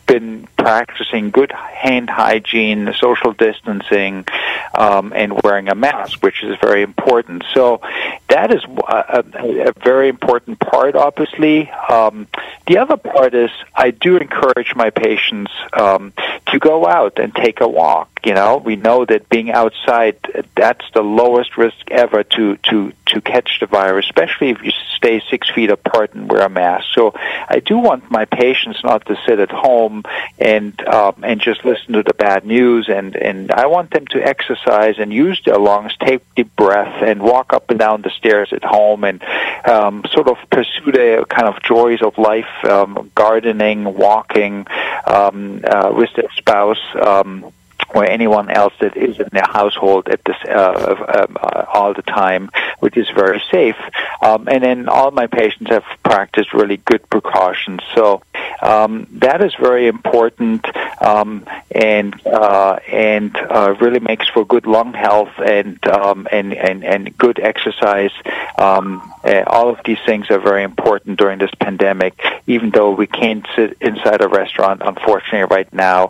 been 0.05 0.47
practicing 0.65 1.29
good 1.29 1.51
hand 1.51 2.09
hygiene, 2.09 2.91
social 2.99 3.33
distancing, 3.33 4.25
um, 4.73 5.13
and 5.13 5.39
wearing 5.43 5.69
a 5.69 5.75
mask, 5.75 6.23
which 6.23 6.43
is 6.43 6.57
very 6.59 6.81
important. 6.81 7.43
So 7.53 7.81
that 8.29 8.51
is 8.51 8.63
a, 8.63 9.23
a, 9.37 9.69
a 9.69 9.73
very 9.83 10.09
important 10.09 10.59
part, 10.59 10.95
obviously. 10.95 11.69
Um, 11.69 12.27
the 12.65 12.79
other 12.79 12.97
part 12.97 13.35
is 13.35 13.51
I 13.75 13.91
do 13.91 14.17
encourage 14.17 14.75
my 14.75 14.89
patients 14.89 15.51
um, 15.73 16.13
to 16.47 16.57
go 16.57 16.87
out 16.87 17.19
and 17.19 17.33
take 17.35 17.61
a 17.61 17.67
walk. 17.67 18.09
You 18.25 18.33
know, 18.33 18.57
we 18.57 18.75
know 18.75 19.05
that 19.05 19.29
being 19.29 19.51
outside, 19.51 20.17
that's 20.55 20.85
the 20.95 21.03
lowest 21.03 21.57
risk 21.57 21.91
ever 21.91 22.23
to, 22.23 22.57
to, 22.69 22.91
to 23.11 23.21
catch 23.21 23.59
the 23.59 23.67
virus, 23.67 24.07
especially 24.07 24.49
if 24.49 24.63
you 24.63 24.71
stay 24.95 25.21
six 25.29 25.47
feet 25.51 25.69
apart 25.69 26.15
and 26.15 26.27
wear 26.27 26.41
a 26.41 26.49
mask. 26.49 26.85
So 26.95 27.13
I 27.15 27.61
do 27.63 27.77
want 27.77 28.09
my 28.09 28.25
patients 28.25 28.79
not 28.83 29.05
to 29.05 29.15
sit 29.27 29.39
at 29.39 29.51
home 29.51 30.03
and 30.39 30.54
um, 30.87 31.23
and 31.23 31.41
just 31.41 31.63
listen 31.65 31.93
to 31.93 32.03
the 32.03 32.13
bad 32.13 32.45
news, 32.45 32.87
and 32.89 33.15
and 33.15 33.51
I 33.51 33.65
want 33.67 33.91
them 33.91 34.07
to 34.07 34.21
exercise 34.21 34.95
and 34.97 35.13
use 35.13 35.41
their 35.45 35.57
lungs, 35.57 35.95
take 35.97 36.21
deep 36.35 36.55
breath, 36.55 37.01
and 37.03 37.21
walk 37.21 37.53
up 37.53 37.69
and 37.69 37.79
down 37.79 38.01
the 38.01 38.09
stairs 38.11 38.49
at 38.51 38.63
home, 38.63 39.03
and 39.03 39.23
um, 39.67 40.03
sort 40.11 40.27
of 40.27 40.37
pursue 40.49 40.91
the 40.91 41.25
kind 41.29 41.47
of 41.47 41.61
joys 41.63 42.01
of 42.01 42.17
life, 42.17 42.53
um, 42.63 43.11
gardening, 43.15 43.83
walking 43.83 44.65
um, 45.07 45.61
uh, 45.67 45.91
with 45.93 46.09
their 46.15 46.31
spouse. 46.37 46.83
Um, 46.99 47.51
or 47.95 48.03
anyone 48.03 48.49
else 48.51 48.73
that 48.81 48.97
is 48.97 49.17
in 49.19 49.29
their 49.31 49.47
household 49.47 50.09
at 50.09 50.21
this 50.25 50.35
uh, 50.49 50.95
um, 51.17 51.37
uh, 51.41 51.63
all 51.73 51.93
the 51.93 52.01
time, 52.01 52.49
which 52.81 52.97
is 52.97 53.07
very 53.15 53.41
safe. 53.49 53.77
Um, 54.21 54.49
and 54.49 54.61
then 54.63 54.89
all 54.89 55.11
my 55.11 55.27
patients 55.27 55.69
have 55.69 55.85
practiced 56.03 56.53
really 56.53 56.77
good 56.77 57.09
precautions. 57.09 57.79
So 57.95 58.21
um, 58.61 59.07
that 59.13 59.41
is 59.41 59.53
very 59.55 59.87
important 59.87 60.65
um, 61.01 61.45
and 61.71 62.13
uh, 62.27 62.79
and 62.91 63.33
uh, 63.37 63.75
really 63.79 64.01
makes 64.01 64.27
for 64.27 64.45
good 64.45 64.67
lung 64.67 64.93
health 64.93 65.31
and 65.37 65.79
um, 65.87 66.27
and, 66.31 66.53
and 66.53 66.83
and 66.83 67.17
good 67.17 67.39
exercise. 67.39 68.11
Um, 68.57 69.09
uh, 69.23 69.43
all 69.47 69.69
of 69.69 69.79
these 69.85 69.99
things 70.05 70.29
are 70.29 70.39
very 70.39 70.63
important 70.63 71.17
during 71.17 71.39
this 71.39 71.51
pandemic. 71.61 72.13
Even 72.45 72.71
though 72.71 72.91
we 72.91 73.07
can't 73.07 73.47
sit 73.55 73.77
inside 73.79 74.21
a 74.21 74.27
restaurant, 74.27 74.81
unfortunately, 74.83 75.47
right 75.49 75.71
now, 75.73 76.07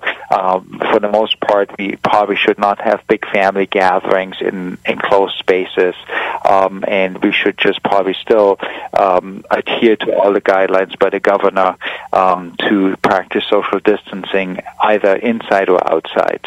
for 0.91 0.99
the 0.99 1.09
most 1.11 1.39
part, 1.39 1.74
we 1.77 1.95
probably 1.97 2.35
should 2.35 2.57
not 2.57 2.79
have 2.81 3.05
big 3.07 3.25
family 3.27 3.65
gatherings 3.65 4.37
in 4.41 4.77
enclosed 4.85 5.37
spaces, 5.37 5.95
um, 6.43 6.83
and 6.87 7.21
we 7.23 7.31
should 7.31 7.57
just 7.57 7.83
probably 7.83 8.15
still 8.21 8.57
um, 8.93 9.43
adhere 9.51 9.95
to 9.97 10.15
all 10.15 10.33
the 10.33 10.41
guidelines 10.41 10.97
by 10.99 11.09
the 11.09 11.19
governor 11.19 11.77
um, 12.13 12.55
to 12.67 12.95
practice 12.97 13.43
social 13.49 13.79
distancing 13.79 14.59
either 14.81 15.15
inside 15.15 15.69
or 15.69 15.91
outside. 15.91 16.41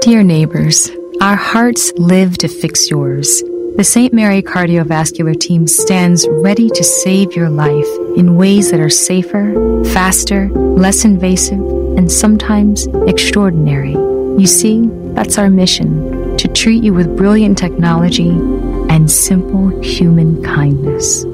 Dear 0.00 0.22
neighbors, 0.22 0.90
our 1.20 1.36
hearts 1.36 1.92
live 1.96 2.38
to 2.38 2.48
fix 2.48 2.90
yours. 2.90 3.42
The 3.76 3.84
St. 3.84 4.10
Mary 4.14 4.40
Cardiovascular 4.40 5.38
Team 5.38 5.66
stands 5.66 6.26
ready 6.30 6.70
to 6.70 6.82
save 6.82 7.36
your 7.36 7.50
life 7.50 7.86
in 8.16 8.36
ways 8.36 8.70
that 8.70 8.80
are 8.80 8.88
safer, 8.88 9.84
faster, 9.92 10.48
less 10.48 11.04
invasive, 11.04 11.60
and 11.98 12.10
sometimes 12.10 12.86
extraordinary. 13.06 13.92
You 13.92 14.46
see, 14.46 14.88
that's 15.12 15.36
our 15.36 15.50
mission 15.50 16.38
to 16.38 16.48
treat 16.48 16.82
you 16.84 16.94
with 16.94 17.18
brilliant 17.18 17.58
technology 17.58 18.30
and 18.30 19.10
simple 19.10 19.68
human 19.82 20.42
kindness. 20.42 21.24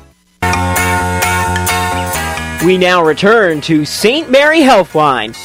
We 2.65 2.77
now 2.79 3.03
return 3.03 3.62
to 3.62 3.86
St. 3.86 4.31
Mary 4.31 4.62
Healthline. 4.62 5.36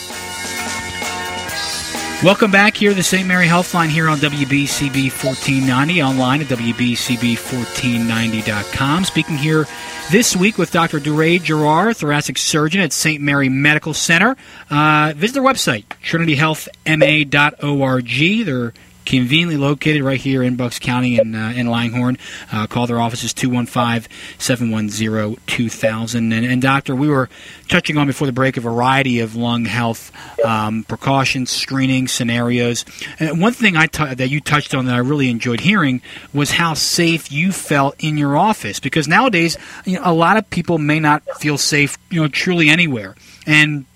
Welcome 2.24 2.50
back 2.50 2.74
here 2.74 2.94
to 2.94 3.02
St. 3.02 3.28
Mary 3.28 3.46
Healthline 3.46 3.88
here 3.88 4.08
on 4.08 4.16
WBCB 4.16 5.10
1490, 5.10 6.02
online 6.02 6.40
at 6.40 6.46
WBCB1490.com. 6.46 9.04
Speaking 9.04 9.36
here 9.36 9.66
this 10.10 10.34
week 10.34 10.56
with 10.56 10.70
Dr. 10.70 10.98
Duray 10.98 11.42
Gerard, 11.42 11.98
thoracic 11.98 12.38
surgeon 12.38 12.80
at 12.80 12.94
St. 12.94 13.20
Mary 13.20 13.50
Medical 13.50 13.92
Center. 13.92 14.34
Uh, 14.70 15.12
visit 15.14 15.34
their 15.34 15.42
website, 15.42 15.84
trinityhealthma.org. 16.02 18.46
They're 18.46 18.72
conveniently 19.04 19.56
located 19.56 20.02
right 20.02 20.20
here 20.20 20.42
in 20.42 20.56
Bucks 20.56 20.78
County 20.78 21.18
and 21.18 21.34
uh, 21.34 21.52
in 21.54 21.68
Langhorne. 21.68 22.18
Uh, 22.52 22.66
call 22.66 22.86
their 22.86 23.00
offices 23.00 23.32
215-710-2000. 23.34 26.14
And, 26.14 26.32
and 26.32 26.62
doctor, 26.62 26.94
we 26.94 27.08
were 27.08 27.28
touching 27.68 27.96
on 27.96 28.06
before 28.06 28.26
the 28.26 28.32
break 28.32 28.56
a 28.56 28.60
variety 28.60 29.20
of 29.20 29.36
lung 29.36 29.64
health 29.64 30.12
um, 30.44 30.84
precautions, 30.84 31.50
screening 31.50 32.08
scenarios. 32.08 32.84
And 33.18 33.40
one 33.40 33.52
thing 33.52 33.76
I 33.76 33.86
t- 33.86 34.14
that 34.14 34.28
you 34.28 34.40
touched 34.40 34.74
on 34.74 34.86
that 34.86 34.94
I 34.94 34.98
really 34.98 35.30
enjoyed 35.30 35.60
hearing 35.60 36.02
was 36.32 36.52
how 36.52 36.74
safe 36.74 37.32
you 37.32 37.52
felt 37.52 37.94
in 37.98 38.16
your 38.16 38.36
office 38.36 38.80
because 38.80 39.08
nowadays 39.08 39.56
you 39.84 39.96
know, 39.96 40.02
a 40.04 40.12
lot 40.12 40.36
of 40.36 40.48
people 40.50 40.78
may 40.78 41.00
not 41.00 41.22
feel 41.38 41.58
safe, 41.58 41.98
you 42.10 42.20
know, 42.20 42.28
truly 42.28 42.68
anywhere. 42.68 43.16
And 43.46 43.86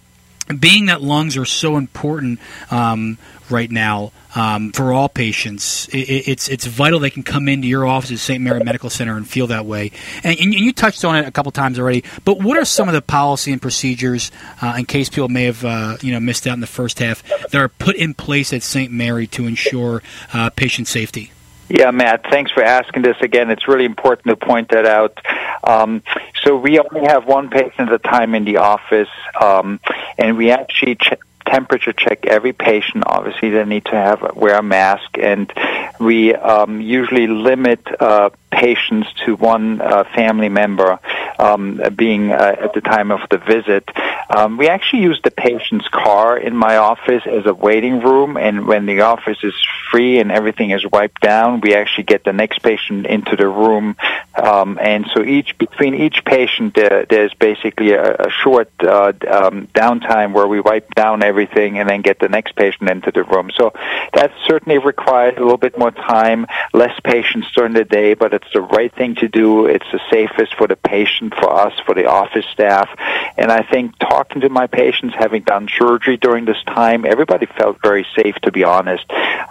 being 0.59 0.87
that 0.87 1.03
lungs 1.03 1.37
are 1.37 1.45
so 1.45 1.77
important 1.77 2.39
um, 2.71 3.19
right 3.51 3.71
now 3.71 4.13
um, 4.35 4.73
for 4.73 4.93
all 4.93 5.09
patients. 5.09 5.89
It, 5.89 6.29
it's 6.29 6.49
it's 6.49 6.67
vital 6.67 6.99
they 6.99 7.11
can 7.11 7.23
come 7.23 7.49
into 7.49 7.69
your 7.69 7.87
office 7.87 8.13
at 8.13 8.19
St. 8.19 8.43
Mary 8.43 8.63
Medical 8.63 8.91
Center 8.91 9.17
and 9.17 9.29
feel 9.29 9.47
that 9.49 9.65
way. 9.65 9.93
And, 10.23 10.39
and, 10.39 10.55
you 10.55 10.73
touched 10.73 11.05
on 11.05 11.17
it 11.17 11.27
a 11.27 11.31
couple 11.31 11.53
times 11.53 11.79
already. 11.79 12.05
But 12.25 12.41
what 12.41 12.59
are 12.59 12.65
some 12.65 12.89
of 12.89 12.95
the 12.95 13.03
policy 13.03 13.53
and 13.53 13.61
procedures, 13.61 14.31
uh, 14.63 14.75
in 14.79 14.87
case 14.87 15.09
people 15.09 15.29
may 15.29 15.45
have 15.45 15.65
uh, 15.65 15.97
you 16.01 16.13
know 16.13 16.21
missed 16.21 16.47
out 16.47 16.55
in 16.55 16.61
the 16.61 16.67
first 16.67 16.99
half, 16.99 17.23
that 17.51 17.55
are 17.55 17.69
put 17.69 17.97
in 17.97 18.15
place 18.15 18.53
at 18.53 18.63
St. 18.63 18.93
Mary 18.93 19.27
to 19.29 19.47
ensure 19.47 20.03
uh, 20.33 20.51
patient 20.51 20.89
safety? 20.89 21.33
Yeah, 21.69 21.91
Matt, 21.91 22.25
thanks 22.31 22.53
for 22.53 22.63
asking 22.63 23.03
this 23.03 23.17
again. 23.23 23.51
It's 23.51 23.67
really 23.67 23.87
important 23.87 24.27
to 24.29 24.37
point 24.37 24.69
that 24.71 24.85
out. 24.85 25.19
Um, 25.65 26.03
so 26.43 26.57
we 26.57 26.79
only 26.79 27.07
have 27.07 27.27
one 27.27 27.49
patient 27.49 27.89
at 27.89 27.93
a 27.93 27.99
time 27.99 28.35
in 28.35 28.45
the 28.45 28.59
office, 28.59 29.09
um, 29.41 29.81
and 30.19 30.37
we 30.37 30.51
actually 30.51 30.97
ch- 30.97 31.15
temperature 31.47 31.93
check 31.93 32.27
every 32.27 32.53
patient. 32.53 33.05
Obviously, 33.07 33.51
they 33.51 33.65
need 33.65 33.85
to 33.87 33.97
have 33.97 34.35
wear 34.35 34.59
a 34.59 34.63
mask, 34.63 35.19
and 35.19 35.53
we 35.99 36.35
um, 36.35 36.81
usually 36.81 37.27
limit 37.27 37.81
uh, 38.01 38.31
patients 38.55 39.09
to 39.25 39.35
one 39.35 39.81
uh, 39.81 40.05
family 40.15 40.49
member 40.49 41.01
um, 41.39 41.81
being 41.97 42.31
uh, 42.31 42.57
at 42.65 42.73
the 42.73 42.81
time 42.81 43.11
of 43.11 43.21
the 43.31 43.39
visit. 43.39 43.85
Um, 44.31 44.57
we 44.57 44.69
actually 44.69 45.03
use 45.03 45.21
the 45.23 45.31
patient's 45.31 45.89
car 45.89 46.39
in 46.39 46.57
my 46.57 46.77
office 46.77 47.25
as 47.27 47.47
a 47.47 47.53
waiting 47.53 48.01
room, 48.01 48.37
and 48.37 48.67
when 48.67 48.87
the 48.87 49.01
office 49.03 49.39
is 49.43 49.55
free 49.91 50.19
and 50.19 50.33
everything 50.33 50.71
is 50.71 50.85
wiped 50.91 51.21
down, 51.21 51.61
we 51.61 51.75
actually 51.75 52.05
get 52.05 52.25
the 52.25 52.33
next 52.33 52.61
patient 52.63 53.07
into 53.07 53.37
the 53.37 53.49
room. 53.49 53.97
Um, 54.35 54.79
and 54.81 55.07
so 55.15 55.23
each 55.23 55.57
between 55.59 55.95
each 55.95 56.25
patient, 56.25 56.75
there, 56.75 57.07
there's 57.09 57.35
basically 57.35 57.93
a, 57.93 58.15
a 58.15 58.31
short 58.31 58.71
uh, 58.81 59.13
um, 59.29 59.69
downtime 59.75 60.33
where 60.33 60.47
we 60.47 60.61
wipe 60.61 60.95
down 60.95 61.23
everything 61.23 61.79
and 61.79 61.89
then 61.89 62.03
get 62.03 62.19
the 62.19 62.29
next 62.29 62.57
patient 62.57 62.91
into 62.91 63.11
the 63.11 63.25
room. 63.25 63.51
So 63.55 63.73
that 64.15 64.33
certainly 64.47 64.79
requires 64.79 65.37
a 65.37 65.41
little 65.41 65.59
bit 65.59 65.79
more 65.79 65.91
time, 65.91 66.47
less 66.73 66.99
patients 67.05 67.49
during 67.55 67.75
the 67.75 67.85
day, 67.85 68.15
but 68.15 68.35
it's 68.45 68.53
the 68.53 68.61
right 68.61 68.95
thing 68.95 69.15
to 69.17 69.29
do. 69.29 69.67
It's 69.67 69.87
the 69.91 70.01
safest 70.11 70.55
for 70.57 70.67
the 70.67 70.77
patient, 70.77 71.35
for 71.35 71.51
us, 71.51 71.73
for 71.87 71.95
the 71.95 72.07
office 72.07 72.45
staff. 72.53 72.89
And 73.37 73.51
I 73.51 73.63
think 73.63 73.99
talking 73.99 74.43
to 74.43 74.49
my 74.49 74.67
patients, 74.67 75.15
having 75.19 75.43
done 75.43 75.69
surgery 75.79 76.17
during 76.17 76.45
this 76.45 76.63
time, 76.67 77.05
everybody 77.07 77.47
felt 77.47 77.79
very 77.83 78.07
safe, 78.15 78.35
to 78.43 78.53
be 78.53 78.65
honest. 78.65 79.05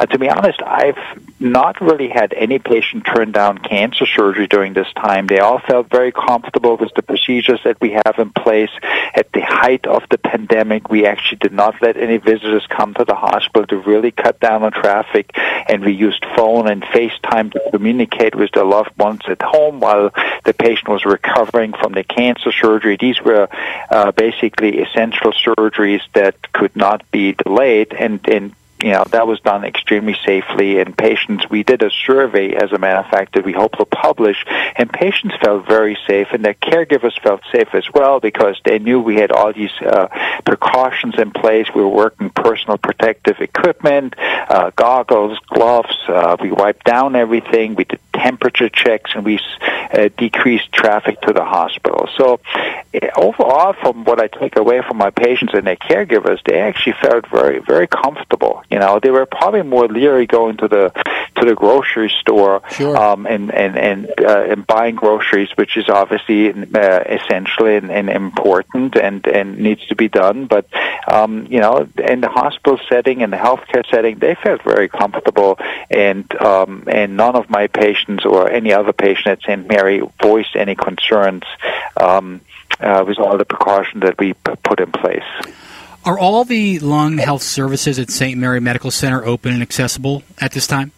Uh, 0.04 0.06
to 0.08 0.20
be 0.20 0.28
honest, 0.28 0.62
I've 0.62 0.98
not 1.40 1.80
really 1.80 2.10
had 2.10 2.34
any 2.34 2.60
patient 2.60 3.06
turn 3.06 3.32
down 3.32 3.58
cancer 3.58 4.06
surgery 4.06 4.48
during 4.48 4.74
this 4.74 4.92
time. 4.98 5.28
They 5.28 5.40
all 5.40 5.60
felt 5.60 5.90
very 5.90 6.12
comfortable 6.12 6.76
with 6.76 6.94
the 6.94 7.04
procedures 7.04 7.62
that 7.64 7.80
we 7.80 7.92
have 7.92 8.16
in 8.18 8.32
place. 8.32 8.72
At 9.16 9.32
the 9.32 9.40
height 9.40 9.88
of 9.88 10.04
the 10.10 10.18
pandemic, 10.18 10.90
we 10.90 11.06
actually 11.06 11.38
did 11.38 11.54
not 11.54 11.82
let 11.82 11.96
any 11.96 12.18
visitors 12.18 12.68
come 12.68 12.94
to 12.96 13.06
the 13.06 13.16
hospital 13.16 13.66
to 13.68 13.78
really 13.78 14.12
cut 14.12 14.42
down 14.42 14.64
on 14.64 14.74
traffic, 14.74 15.32
and 15.70 15.86
we 15.86 15.94
used 15.94 16.26
phone 16.36 16.68
and 16.68 16.84
FaceTime 16.84 17.54
to 17.54 17.62
communicate 17.72 18.36
with 18.36 18.52
the 18.52 18.66
loved 18.66 18.98
ones 18.98 19.22
at 19.30 19.42
home 19.42 19.80
while 19.80 20.10
the 20.44 20.54
patient 20.54 20.90
was 20.90 21.06
recovering 21.06 21.72
from 21.72 21.94
the 21.94 22.04
cancer 22.04 22.52
surgery. 22.52 22.98
These 23.00 23.22
were 23.22 23.48
uh, 23.90 24.12
basically 24.12 24.82
essential 24.82 25.32
surgeries 25.32 26.02
that 26.12 26.52
could 26.52 26.76
not 26.76 27.10
be 27.10 27.32
delayed, 27.32 27.94
and, 27.94 28.20
and 28.28 28.54
you 28.84 28.92
know, 28.92 29.06
that 29.12 29.26
was 29.26 29.40
done 29.40 29.64
extremely 29.64 30.16
safely. 30.26 30.80
And 30.80 30.96
patients, 30.98 31.50
we 31.50 31.64
did 31.64 31.82
a 31.82 31.90
survey, 31.90 32.54
as 32.54 32.74
a 32.74 32.78
matter 32.78 33.00
of 33.00 33.10
fact, 33.10 33.36
that 33.36 33.46
we 33.46 33.54
hope 33.54 33.78
to 33.78 33.86
publish, 33.86 34.44
and 34.76 34.92
patients 34.92 35.36
felt 35.42 35.66
very 35.66 35.98
safe, 36.06 36.28
and 36.34 36.44
their 36.44 36.54
caregivers 36.54 37.18
felt 37.22 37.42
safe 37.52 37.74
as 37.74 37.86
well 37.94 38.20
because 38.20 38.60
they 38.66 38.80
knew 38.80 39.00
we 39.00 39.16
had 39.16 39.32
all 39.32 39.54
these 39.54 39.72
uh, 39.82 40.08
precautions 40.46 41.16
in 41.18 41.32
place. 41.32 41.68
We 41.74 41.82
were 41.82 41.88
working 41.88 42.30
personal 42.30 42.78
protective 42.78 43.40
equipment, 43.40 44.16
uh, 44.20 44.72
goggles, 44.76 45.40
gloves. 45.48 45.98
Uh, 46.08 46.36
we 46.42 46.52
wiped 46.52 46.84
down 46.84 47.16
everything. 47.16 47.76
We 47.76 47.86
did 47.86 48.02
temperature 48.14 48.70
checks, 48.70 49.12
and 49.16 49.26
we 49.26 49.40
uh, 49.94 50.10
decreased 50.18 50.72
traffic 50.72 51.20
to 51.22 51.34
the 51.34 51.44
hospital. 51.44 52.08
So, 52.18 52.40
uh, 52.56 53.08
overall, 53.16 53.74
from 53.74 54.06
what 54.06 54.20
I 54.20 54.28
take 54.28 54.58
away 54.58 54.82
from 54.88 54.98
my 54.98 55.10
patients 55.10 55.54
and 55.54 55.66
their 55.68 55.76
caregivers, 55.76 56.40
they 56.46 56.60
actually 56.60 56.96
felt 57.02 57.28
very, 57.30 57.60
very 57.60 57.88
comfortable. 57.88 58.64
You 58.70 58.80
know, 58.80 59.00
they 59.02 59.12
were 59.12 59.26
probably 59.26 59.64
more 59.64 59.88
leery 59.88 60.28
going 60.28 60.58
to 60.58 60.68
the 60.68 60.92
to 61.36 61.46
the 61.46 61.56
grocery 61.56 62.12
store 62.22 62.62
sure. 62.72 62.96
um, 62.96 63.26
and 63.26 63.52
and 63.52 63.78
and, 63.78 64.08
uh, 64.20 64.44
and 64.50 64.68
buying 64.68 64.96
groceries, 64.96 65.50
which 65.56 65.78
is 65.78 65.90
obviously 65.90 66.50
uh, 66.50 67.04
essential 67.18 67.66
and, 67.66 67.92
and 67.92 68.10
important 68.10 68.96
and 68.96 69.26
and 69.28 69.58
needs 69.58 69.86
to 69.88 69.96
be 69.96 70.08
done. 70.08 70.46
But 70.46 70.68
um, 71.08 71.48
you 71.50 71.60
know, 71.60 71.88
in 71.98 72.22
the 72.22 72.30
hospital 72.30 72.80
setting 72.90 73.24
and 73.24 73.34
the 73.34 73.38
healthcare 73.38 73.84
setting, 73.90 74.20
they 74.20 74.36
felt 74.36 74.64
very 74.64 74.90
comfortable, 74.90 75.58
and 75.90 76.34
um, 76.42 76.84
and 76.88 77.18
none 77.18 77.36
of 77.36 77.50
my 77.50 77.68
patients 77.68 78.03
or 78.26 78.50
any 78.50 78.74
other 78.74 78.94
patient 78.94 79.28
at 79.28 79.42
St. 79.42 79.68
Mary 79.68 80.02
voiced 80.22 80.56
any 80.56 80.76
concerns 80.76 81.44
um, 82.00 82.42
uh, 82.80 83.04
with 83.08 83.20
all 83.20 83.38
the 83.38 83.46
precautions 83.46 84.04
that 84.04 84.18
we 84.20 84.34
p- 84.34 84.54
put 84.64 84.80
in 84.80 84.92
place. 84.92 85.24
Are 86.06 86.20
all 86.20 86.44
the 86.44 86.80
lung 86.80 87.18
health 87.18 87.44
services 87.44 87.98
at 87.98 88.10
St. 88.10 88.38
Mary 88.38 88.60
Medical 88.60 88.92
Center 88.92 89.24
open 89.26 89.54
and 89.54 89.62
accessible 89.62 90.24
at 90.40 90.52
this 90.52 90.68
time? 90.68 90.92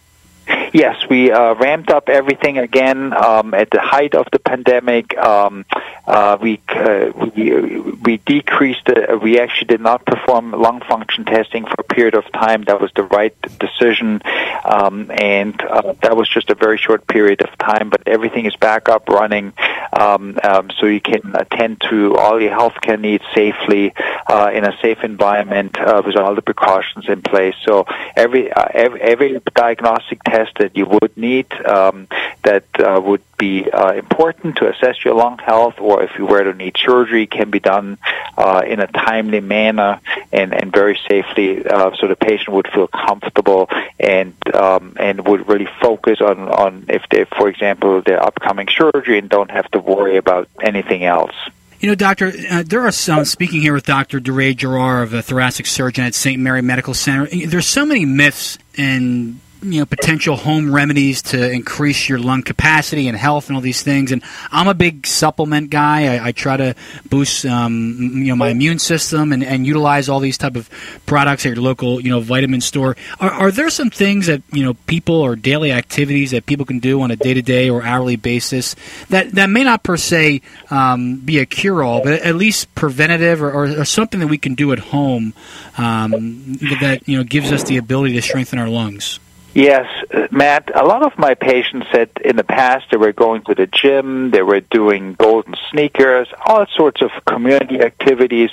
Yes, 0.76 1.08
we 1.08 1.32
uh, 1.32 1.54
ramped 1.54 1.88
up 1.88 2.10
everything 2.10 2.58
again 2.58 3.14
um, 3.14 3.54
at 3.54 3.70
the 3.70 3.80
height 3.80 4.14
of 4.14 4.26
the 4.30 4.38
pandemic. 4.38 5.16
Um, 5.16 5.64
uh, 6.06 6.36
we, 6.38 6.60
uh, 6.68 7.12
we 7.16 7.80
we 7.80 8.18
decreased. 8.18 8.86
Uh, 8.86 9.16
we 9.16 9.40
actually 9.40 9.68
did 9.68 9.80
not 9.80 10.04
perform 10.04 10.52
lung 10.52 10.82
function 10.82 11.24
testing 11.24 11.64
for 11.64 11.76
a 11.78 11.82
period 11.82 12.14
of 12.14 12.30
time. 12.30 12.64
That 12.64 12.78
was 12.78 12.90
the 12.94 13.04
right 13.04 13.34
decision, 13.58 14.20
um, 14.66 15.10
and 15.10 15.58
uh, 15.62 15.94
that 16.02 16.14
was 16.14 16.28
just 16.28 16.50
a 16.50 16.54
very 16.54 16.76
short 16.76 17.06
period 17.06 17.40
of 17.40 17.56
time. 17.56 17.88
But 17.88 18.02
everything 18.06 18.44
is 18.44 18.54
back 18.54 18.90
up 18.90 19.08
running, 19.08 19.54
um, 19.98 20.38
um, 20.44 20.70
so 20.78 20.84
you 20.84 21.00
can 21.00 21.34
attend 21.34 21.80
to 21.88 22.16
all 22.16 22.38
your 22.40 22.52
healthcare 22.52 23.00
needs 23.00 23.24
safely 23.34 23.94
uh, 24.28 24.50
in 24.52 24.64
a 24.64 24.76
safe 24.82 25.02
environment 25.02 25.80
uh, 25.80 26.02
with 26.04 26.16
all 26.16 26.34
the 26.34 26.42
precautions 26.42 27.08
in 27.08 27.22
place. 27.22 27.54
So 27.64 27.86
every 28.14 28.52
every, 28.54 29.00
every 29.00 29.40
diagnostic 29.54 30.22
test 30.22 30.52
that 30.66 30.76
you 30.76 30.86
would 30.86 31.16
need, 31.16 31.46
um, 31.64 32.08
that 32.42 32.64
uh, 32.80 33.00
would 33.00 33.22
be 33.38 33.70
uh, 33.70 33.92
important 33.92 34.56
to 34.56 34.68
assess 34.68 35.04
your 35.04 35.14
lung 35.14 35.38
health, 35.38 35.74
or 35.78 36.02
if 36.02 36.10
you 36.18 36.26
were 36.26 36.42
to 36.42 36.54
need 36.54 36.76
surgery, 36.76 37.26
can 37.26 37.50
be 37.50 37.60
done 37.60 37.98
uh, 38.36 38.62
in 38.66 38.80
a 38.80 38.88
timely 38.88 39.40
manner 39.40 40.00
and, 40.32 40.52
and 40.52 40.72
very 40.72 40.98
safely, 41.08 41.64
uh, 41.64 41.92
so 41.98 42.08
the 42.08 42.16
patient 42.16 42.50
would 42.50 42.68
feel 42.74 42.88
comfortable 42.88 43.68
and 44.00 44.34
um, 44.54 44.96
and 44.98 45.26
would 45.28 45.46
really 45.48 45.68
focus 45.80 46.20
on 46.20 46.48
on 46.48 46.86
if 46.88 47.02
they, 47.10 47.24
for 47.24 47.48
example, 47.48 48.02
their 48.02 48.20
upcoming 48.22 48.68
surgery 48.68 49.18
and 49.18 49.28
don't 49.28 49.50
have 49.50 49.70
to 49.70 49.78
worry 49.78 50.16
about 50.16 50.48
anything 50.60 51.04
else. 51.04 51.34
You 51.78 51.90
know, 51.90 51.94
Doctor, 51.94 52.32
uh, 52.50 52.64
there 52.66 52.86
are 52.86 52.90
some, 52.90 53.26
speaking 53.26 53.60
here 53.60 53.74
with 53.74 53.84
Dr. 53.84 54.18
DeRay 54.18 54.54
Gerard 54.54 55.02
of 55.04 55.12
a 55.12 55.22
thoracic 55.22 55.66
surgeon 55.66 56.04
at 56.04 56.14
St. 56.14 56.40
Mary 56.40 56.62
Medical 56.62 56.94
Center, 56.94 57.26
there's 57.46 57.66
so 57.66 57.84
many 57.84 58.06
myths 58.06 58.58
and 58.78 59.38
you 59.72 59.80
know 59.80 59.86
potential 59.86 60.36
home 60.36 60.74
remedies 60.74 61.22
to 61.22 61.50
increase 61.50 62.08
your 62.08 62.18
lung 62.18 62.42
capacity 62.42 63.08
and 63.08 63.16
health 63.16 63.48
and 63.48 63.56
all 63.56 63.62
these 63.62 63.82
things. 63.82 64.12
And 64.12 64.22
I'm 64.52 64.68
a 64.68 64.74
big 64.74 65.06
supplement 65.06 65.70
guy. 65.70 66.16
I, 66.16 66.28
I 66.28 66.32
try 66.32 66.56
to 66.56 66.74
boost 67.08 67.44
um, 67.44 67.96
you 67.98 68.26
know 68.26 68.36
my 68.36 68.48
immune 68.48 68.78
system 68.78 69.32
and, 69.32 69.42
and 69.42 69.66
utilize 69.66 70.08
all 70.08 70.20
these 70.20 70.38
type 70.38 70.56
of 70.56 70.70
products 71.06 71.44
at 71.44 71.54
your 71.54 71.62
local 71.62 72.00
you 72.00 72.10
know 72.10 72.20
vitamin 72.20 72.60
store. 72.60 72.96
Are, 73.20 73.30
are 73.30 73.50
there 73.50 73.70
some 73.70 73.90
things 73.90 74.26
that 74.26 74.42
you 74.52 74.64
know 74.64 74.74
people 74.86 75.16
or 75.16 75.36
daily 75.36 75.72
activities 75.72 76.30
that 76.30 76.46
people 76.46 76.64
can 76.64 76.78
do 76.78 77.00
on 77.02 77.10
a 77.10 77.16
day 77.16 77.34
to 77.34 77.42
day 77.42 77.68
or 77.68 77.82
hourly 77.82 78.16
basis 78.16 78.76
that 79.08 79.32
that 79.32 79.50
may 79.50 79.64
not 79.64 79.82
per 79.82 79.96
se 79.96 80.42
um, 80.70 81.16
be 81.16 81.38
a 81.38 81.46
cure 81.46 81.82
all, 81.82 82.02
but 82.02 82.14
at 82.14 82.34
least 82.34 82.74
preventative 82.74 83.42
or, 83.42 83.50
or, 83.50 83.80
or, 83.80 83.84
something 83.84 84.20
that 84.20 84.26
we 84.26 84.38
can 84.38 84.54
do 84.54 84.72
at 84.72 84.78
home 84.78 85.32
um, 85.78 86.54
that 86.80 87.00
you 87.06 87.16
know 87.16 87.24
gives 87.24 87.52
us 87.52 87.64
the 87.64 87.76
ability 87.76 88.14
to 88.14 88.22
strengthen 88.22 88.58
our 88.58 88.68
lungs. 88.68 89.18
Yes, 89.56 89.86
uh, 90.12 90.28
Matt. 90.30 90.70
A 90.78 90.84
lot 90.84 91.02
of 91.02 91.16
my 91.16 91.32
patients 91.32 91.86
said 91.90 92.10
in 92.22 92.36
the 92.36 92.44
past 92.44 92.90
they 92.90 92.98
were 92.98 93.14
going 93.14 93.40
to 93.44 93.54
the 93.54 93.66
gym, 93.66 94.30
they 94.30 94.42
were 94.42 94.60
doing 94.60 95.14
golden 95.14 95.54
sneakers, 95.70 96.28
all 96.44 96.66
sorts 96.76 97.00
of 97.00 97.10
community 97.24 97.80
activities 97.80 98.50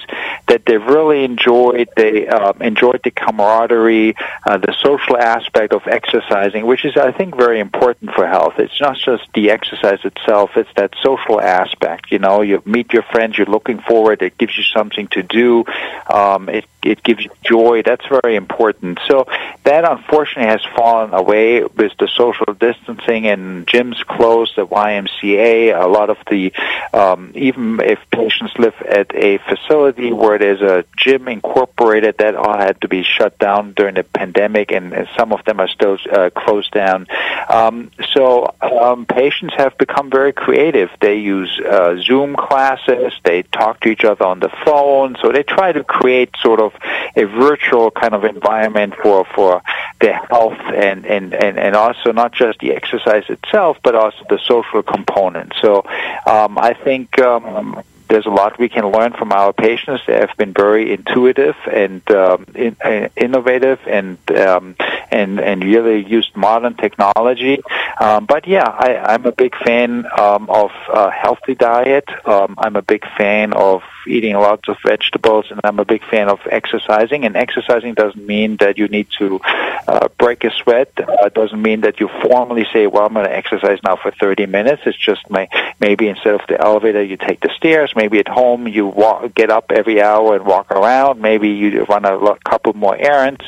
that 0.47 0.65
they 0.65 0.77
really 0.77 1.25
enjoyed. 1.25 1.89
They 1.97 2.25
um, 2.29 2.61
enjoyed 2.61 3.01
the 3.03 3.11
camaraderie, 3.11 4.15
uh, 4.47 4.59
the 4.59 4.73
social 4.81 5.17
aspect 5.17 5.73
of 5.73 5.81
exercising, 5.87 6.65
which 6.65 6.85
is, 6.85 6.95
I 6.95 7.11
think, 7.11 7.35
very 7.35 7.59
important 7.59 8.13
for 8.13 8.25
health. 8.25 8.53
It's 8.57 8.79
not 8.79 8.95
just 8.95 9.27
the 9.33 9.51
exercise 9.51 9.99
itself; 10.05 10.51
it's 10.55 10.73
that 10.77 10.93
social 11.03 11.41
aspect. 11.41 12.13
You 12.13 12.19
know, 12.19 12.43
you 12.43 12.63
meet 12.65 12.93
your 12.93 13.03
friends, 13.03 13.37
you're 13.37 13.47
looking 13.47 13.79
forward. 13.81 14.21
It 14.21 14.37
gives 14.37 14.57
you 14.57 14.63
something 14.63 15.09
to 15.09 15.21
do. 15.21 15.65
Um, 16.09 16.47
it 16.47 16.63
it 16.85 17.03
gives 17.03 17.23
you 17.23 17.31
joy. 17.43 17.81
That's 17.83 18.05
very 18.07 18.35
important. 18.35 18.99
So 19.07 19.25
that 19.63 19.89
unfortunately 19.89 20.49
has 20.51 20.61
fallen 20.75 21.13
away 21.13 21.63
with 21.63 21.93
the 21.99 22.07
social 22.15 22.53
distancing 22.53 23.27
and 23.27 23.65
gyms 23.67 24.05
closed, 24.05 24.55
the 24.55 24.67
YMCA. 24.67 25.79
A 25.79 25.87
lot 25.87 26.09
of 26.09 26.17
the 26.29 26.51
um, 26.93 27.31
even 27.35 27.79
if 27.79 27.99
patients 28.11 28.53
live 28.57 28.75
at 28.81 29.13
a 29.15 29.39
facility 29.39 30.11
where 30.11 30.37
there's 30.37 30.61
a 30.61 30.85
gym 30.97 31.27
incorporated, 31.27 32.17
that 32.19 32.35
all 32.35 32.57
had 32.57 32.79
to 32.81 32.87
be 32.87 33.03
shut 33.03 33.37
down 33.39 33.73
during 33.73 33.95
the 33.95 34.03
pandemic, 34.03 34.71
and, 34.71 34.93
and 34.93 35.07
some 35.17 35.31
of 35.31 35.43
them 35.45 35.59
are 35.59 35.67
still 35.67 35.97
uh, 36.11 36.29
closed 36.35 36.71
down. 36.71 37.07
Um, 37.49 37.91
so 38.13 38.53
um, 38.61 39.05
patients 39.05 39.53
have 39.57 39.77
become 39.77 40.09
very 40.09 40.33
creative. 40.33 40.89
They 41.01 41.17
use 41.17 41.59
uh, 41.59 41.97
Zoom 42.01 42.35
classes. 42.35 43.13
They 43.23 43.43
talk 43.43 43.81
to 43.81 43.89
each 43.89 44.03
other 44.03 44.25
on 44.25 44.39
the 44.39 44.49
phone. 44.65 45.15
So 45.21 45.31
they 45.31 45.43
try 45.43 45.71
to 45.71 45.83
create 45.83 46.31
sort 46.41 46.59
of 46.59 46.72
a 47.15 47.25
virtual 47.25 47.91
kind 47.91 48.13
of 48.13 48.23
environment 48.23 48.95
for 49.01 49.25
for 49.35 49.61
their 50.01 50.19
health 50.29 50.59
and 50.73 51.05
and 51.05 51.33
and 51.33 51.57
and 51.57 51.75
also 51.75 52.11
not 52.11 52.33
just 52.33 52.59
the 52.59 52.71
exercise 52.73 53.23
itself, 53.29 53.77
but 53.83 53.95
also 53.95 54.23
the 54.29 54.39
social 54.39 54.83
component. 54.83 55.53
So 55.61 55.83
um, 56.25 56.57
I 56.57 56.73
think. 56.73 57.19
Um, 57.19 57.83
there's 58.09 58.25
a 58.27 58.29
lot 58.29 58.59
we 58.59 58.69
can 58.69 58.85
learn 58.91 59.13
from 59.13 59.31
our 59.31 59.53
patients. 59.53 60.03
They 60.05 60.13
have 60.13 60.35
been 60.37 60.53
very 60.53 60.93
intuitive 60.93 61.55
and 61.71 62.01
um, 62.11 62.45
in, 62.53 62.75
uh, 62.83 63.09
innovative, 63.15 63.79
and 63.87 64.17
um, 64.37 64.75
and 65.09 65.39
and 65.39 65.63
really 65.63 66.03
used 66.03 66.35
modern 66.35 66.75
technology. 66.75 67.61
Um, 67.99 68.25
but 68.25 68.45
yeah, 68.45 68.67
I, 68.67 68.97
I'm 68.97 69.25
a 69.25 69.31
big 69.31 69.55
fan 69.55 70.05
um, 70.19 70.49
of 70.49 70.71
a 70.93 71.09
healthy 71.09 71.55
diet. 71.55 72.07
Um, 72.25 72.53
I'm 72.57 72.75
a 72.75 72.83
big 72.83 73.03
fan 73.17 73.53
of 73.53 73.81
eating 74.07 74.33
lots 74.35 74.67
of 74.69 74.77
vegetables, 74.85 75.45
and 75.49 75.59
I'm 75.63 75.79
a 75.79 75.85
big 75.85 76.03
fan 76.09 76.29
of 76.29 76.39
exercising. 76.49 77.25
And 77.25 77.35
exercising 77.35 77.93
doesn't 77.93 78.25
mean 78.25 78.57
that 78.57 78.77
you 78.77 78.87
need 78.87 79.07
to 79.19 79.39
uh, 79.87 80.07
break 80.17 80.43
a 80.43 80.51
sweat. 80.51 80.91
Uh, 80.97 81.25
it 81.25 81.33
doesn't 81.33 81.61
mean 81.61 81.81
that 81.81 81.99
you 81.99 82.09
formally 82.21 82.65
say, 82.73 82.87
"Well, 82.87 83.05
I'm 83.05 83.13
going 83.13 83.25
to 83.25 83.35
exercise 83.35 83.79
now 83.83 83.95
for 83.95 84.11
30 84.11 84.45
minutes." 84.45 84.83
It's 84.85 84.97
just 84.97 85.29
my, 85.29 85.47
maybe 85.79 86.07
instead 86.07 86.35
of 86.35 86.41
the 86.47 86.59
elevator, 86.59 87.03
you 87.03 87.17
take 87.17 87.41
the 87.41 87.51
stairs. 87.55 87.93
Maybe 87.95 88.19
at 88.19 88.27
home, 88.27 88.67
you 88.67 88.87
walk, 88.87 89.33
get 89.33 89.49
up 89.49 89.71
every 89.71 90.01
hour 90.01 90.35
and 90.35 90.45
walk 90.45 90.71
around. 90.71 91.21
Maybe 91.21 91.49
you 91.49 91.83
run 91.85 92.05
a 92.05 92.35
couple 92.45 92.73
more 92.73 92.95
errands. 92.95 93.43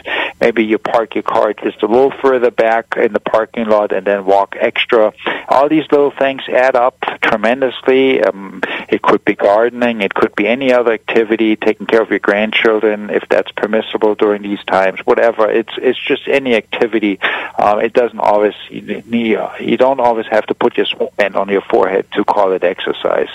Maybe 0.46 0.64
you 0.64 0.78
park 0.78 1.16
your 1.16 1.24
car 1.24 1.54
just 1.54 1.82
a 1.82 1.88
little 1.88 2.12
further 2.22 2.52
back 2.52 2.98
in 2.98 3.14
the 3.14 3.20
parking 3.20 3.66
lot 3.66 3.92
and 3.92 4.06
then 4.06 4.26
walk 4.26 4.56
extra. 4.60 5.12
All 5.50 5.68
these 5.68 5.92
little 5.92 6.12
things 6.12 6.44
add 6.48 6.76
up 6.76 7.00
tremendously. 7.20 8.22
Um, 8.22 8.62
it 8.88 9.02
could 9.02 9.26
be 9.26 9.34
gardening. 9.34 10.02
It 10.02 10.14
could 10.14 10.36
be 10.36 10.46
any 10.46 10.72
other 10.72 10.92
activity, 10.92 11.56
taking 11.56 11.88
care 11.88 12.04
of 12.04 12.12
your 12.12 12.20
grandchildren 12.20 13.10
if 13.10 13.28
that's 13.28 13.52
permissible 13.54 14.14
during 14.14 14.44
these 14.44 14.64
times. 14.66 15.00
Whatever. 15.04 15.50
It's 15.50 15.74
it's 15.80 16.00
just 16.00 16.28
any 16.28 16.54
activity. 16.54 17.20
Um, 17.58 17.80
it 17.80 17.94
doesn't 17.94 18.20
always 18.20 18.54
you, 18.70 19.50
you 19.60 19.78
don't 19.78 20.00
always 20.00 20.28
have 20.28 20.46
to 20.46 20.54
put 20.54 20.78
your 20.78 20.86
sweatband 20.86 21.36
on 21.38 21.50
your 21.50 21.62
forehead 21.62 22.06
to 22.14 22.24
call 22.24 22.52
it 22.52 22.64
exercise. 22.64 23.30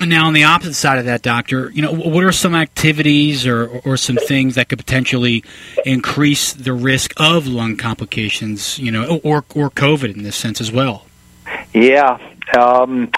Now, 0.00 0.26
on 0.26 0.32
the 0.32 0.44
opposite 0.44 0.74
side 0.74 0.98
of 0.98 1.04
that, 1.04 1.20
doctor, 1.20 1.70
you 1.70 1.82
know, 1.82 1.92
what 1.92 2.24
are 2.24 2.32
some 2.32 2.54
activities 2.54 3.46
or, 3.46 3.66
or 3.84 3.96
some 3.98 4.16
things 4.16 4.54
that 4.54 4.68
could 4.68 4.78
potentially 4.78 5.44
increase 5.84 6.54
the 6.54 6.72
risk 6.72 7.12
of 7.18 7.46
lung 7.46 7.76
complications, 7.76 8.78
you 8.78 8.90
know, 8.90 9.20
or 9.22 9.44
or 9.54 9.70
COVID 9.70 10.14
in 10.14 10.22
this 10.22 10.36
sense 10.36 10.60
as 10.60 10.72
well? 10.72 11.04
Yeah, 11.74 12.18
um, 12.56 13.10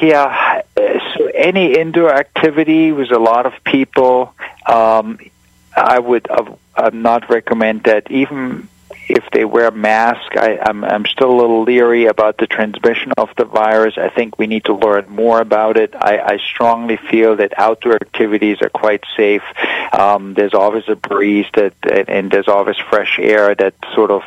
yeah. 0.00 0.62
So 0.76 1.26
any 1.34 1.76
indoor 1.76 2.14
activity 2.14 2.92
with 2.92 3.10
a 3.10 3.18
lot 3.18 3.46
of 3.46 3.52
people, 3.64 4.32
um, 4.66 5.18
I 5.76 5.98
would 5.98 6.28
uh, 6.30 6.90
not 6.92 7.28
recommend 7.28 7.84
that. 7.84 8.10
Even 8.10 8.68
if 9.08 9.24
they 9.32 9.44
wear 9.44 9.68
a 9.68 9.72
mask, 9.72 10.36
I, 10.36 10.58
I'm, 10.58 10.84
I'm 10.84 11.06
still 11.06 11.30
a 11.30 11.38
little 11.38 11.62
leery 11.62 12.06
about 12.06 12.38
the 12.38 12.46
transmission 12.46 13.12
of 13.16 13.30
the 13.36 13.44
virus. 13.44 13.94
I 13.96 14.08
think 14.08 14.38
we 14.38 14.46
need 14.46 14.64
to 14.64 14.74
learn 14.74 15.08
more 15.08 15.40
about 15.40 15.76
it. 15.76 15.94
I, 15.94 16.18
I 16.18 16.38
strongly 16.38 16.96
feel 16.96 17.36
that 17.36 17.58
outdoor 17.58 17.94
activities 17.94 18.58
are 18.62 18.68
quite 18.68 19.04
safe. 19.16 19.42
Um, 19.92 20.34
there's 20.34 20.54
always 20.54 20.84
a 20.88 20.96
breeze 20.96 21.46
that, 21.54 21.74
and 22.08 22.30
there's 22.30 22.48
always 22.48 22.76
fresh 22.76 23.18
air 23.20 23.54
that 23.54 23.74
sort 23.94 24.10
of 24.10 24.22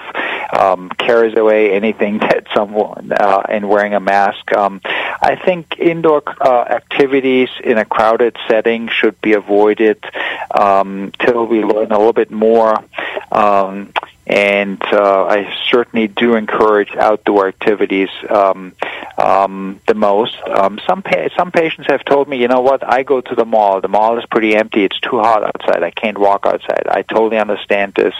um, 0.57 0.89
carries 0.89 1.37
away 1.37 1.71
anything 1.71 2.17
that 2.19 2.47
someone 2.53 3.11
uh, 3.11 3.43
and 3.49 3.67
wearing 3.67 3.93
a 3.93 3.99
mask. 3.99 4.51
Um, 4.53 4.81
I 4.85 5.35
think 5.35 5.77
indoor 5.77 6.23
uh, 6.41 6.61
activities 6.61 7.49
in 7.63 7.77
a 7.77 7.85
crowded 7.85 8.37
setting 8.47 8.87
should 8.87 9.19
be 9.21 9.33
avoided 9.33 10.03
um, 10.51 11.11
till 11.19 11.45
we 11.45 11.63
learn 11.63 11.91
a 11.91 11.97
little 11.97 12.13
bit 12.13 12.31
more. 12.31 12.83
Um, 13.31 13.93
and 14.29 14.79
uh, 14.93 15.25
I 15.25 15.51
certainly 15.71 16.07
do 16.07 16.35
encourage 16.35 16.91
outdoor 16.95 17.47
activities 17.47 18.09
um, 18.29 18.73
um, 19.17 19.81
the 19.87 19.95
most. 19.95 20.37
Um, 20.47 20.79
some 20.87 21.01
pa- 21.01 21.29
some 21.35 21.51
patients 21.51 21.87
have 21.87 22.05
told 22.05 22.29
me, 22.29 22.37
you 22.37 22.47
know 22.47 22.61
what, 22.61 22.87
I 22.87 23.01
go 23.01 23.21
to 23.21 23.35
the 23.35 23.45
mall. 23.45 23.81
The 23.81 23.87
mall 23.87 24.19
is 24.19 24.25
pretty 24.27 24.55
empty. 24.55 24.83
It's 24.85 24.99
too 24.99 25.17
hot 25.17 25.43
outside. 25.43 25.81
I 25.81 25.89
can't 25.89 26.17
walk 26.17 26.45
outside. 26.45 26.83
I 26.87 27.01
totally 27.01 27.39
understand 27.39 27.95
this. 27.95 28.13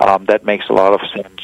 Um, 0.00 0.26
that 0.26 0.44
makes 0.44 0.68
a 0.68 0.74
lot 0.74 0.92
of 0.92 1.00
sense. 1.10 1.40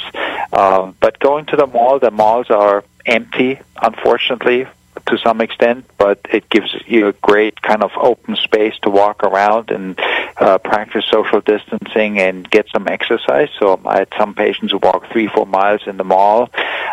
Um, 0.52 0.94
but 1.00 1.18
going 1.18 1.46
to 1.46 1.56
the 1.56 1.66
mall, 1.66 1.98
the 1.98 2.10
malls 2.10 2.50
are 2.50 2.84
empty, 3.06 3.58
unfortunately, 3.80 4.66
to 5.06 5.18
some 5.18 5.40
extent, 5.40 5.84
but 5.98 6.20
it 6.30 6.48
gives 6.48 6.74
you 6.86 7.08
a 7.08 7.12
great 7.12 7.60
kind 7.62 7.82
of 7.82 7.90
open 7.96 8.36
space 8.36 8.74
to 8.82 8.90
walk 8.90 9.22
around 9.24 9.70
and 9.70 9.98
uh, 10.38 10.58
practice 10.58 11.04
social 11.10 11.40
distancing 11.40 12.18
and 12.18 12.48
get 12.50 12.66
some 12.72 12.88
exercise. 12.88 13.48
So 13.58 13.80
I 13.84 13.98
had 14.00 14.08
some 14.18 14.34
patients 14.34 14.72
who 14.72 14.78
walk 14.78 15.10
three, 15.12 15.28
four 15.28 15.46
miles 15.46 15.82
in 15.86 15.96
the 15.96 16.04
mall, 16.04 16.50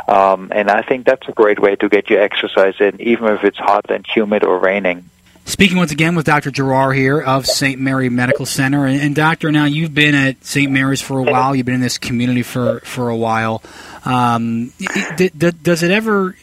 um, 0.07 0.51
and 0.53 0.69
I 0.69 0.81
think 0.81 1.05
that's 1.05 1.27
a 1.27 1.33
great 1.33 1.59
way 1.59 1.75
to 1.75 1.89
get 1.89 2.09
your 2.09 2.21
exercise 2.21 2.75
in, 2.79 3.01
even 3.01 3.27
if 3.33 3.43
it's 3.43 3.57
hot 3.57 3.89
and 3.89 4.05
humid 4.05 4.43
or 4.43 4.59
raining. 4.59 5.09
Speaking 5.47 5.77
once 5.77 5.93
again 5.93 6.15
with 6.15 6.25
Dr. 6.25 6.51
Gerard 6.51 6.97
here 6.97 7.21
of 7.21 7.45
St. 7.47 7.79
Mary 7.79 8.09
Medical 8.09 8.45
Center. 8.45 8.85
And, 8.85 8.99
and, 8.99 9.15
Doctor, 9.15 9.49
now 9.49 9.63
you've 9.63 9.93
been 9.93 10.13
at 10.13 10.43
St. 10.43 10.69
Mary's 10.69 11.01
for 11.01 11.19
a 11.19 11.23
while. 11.23 11.55
You've 11.55 11.65
been 11.65 11.75
in 11.75 11.81
this 11.81 11.97
community 11.97 12.43
for, 12.43 12.81
for 12.81 13.07
a 13.07 13.15
while. 13.15 13.63
Um, 14.03 14.73
does 15.15 15.83
it 15.83 15.91
ever 15.91 16.35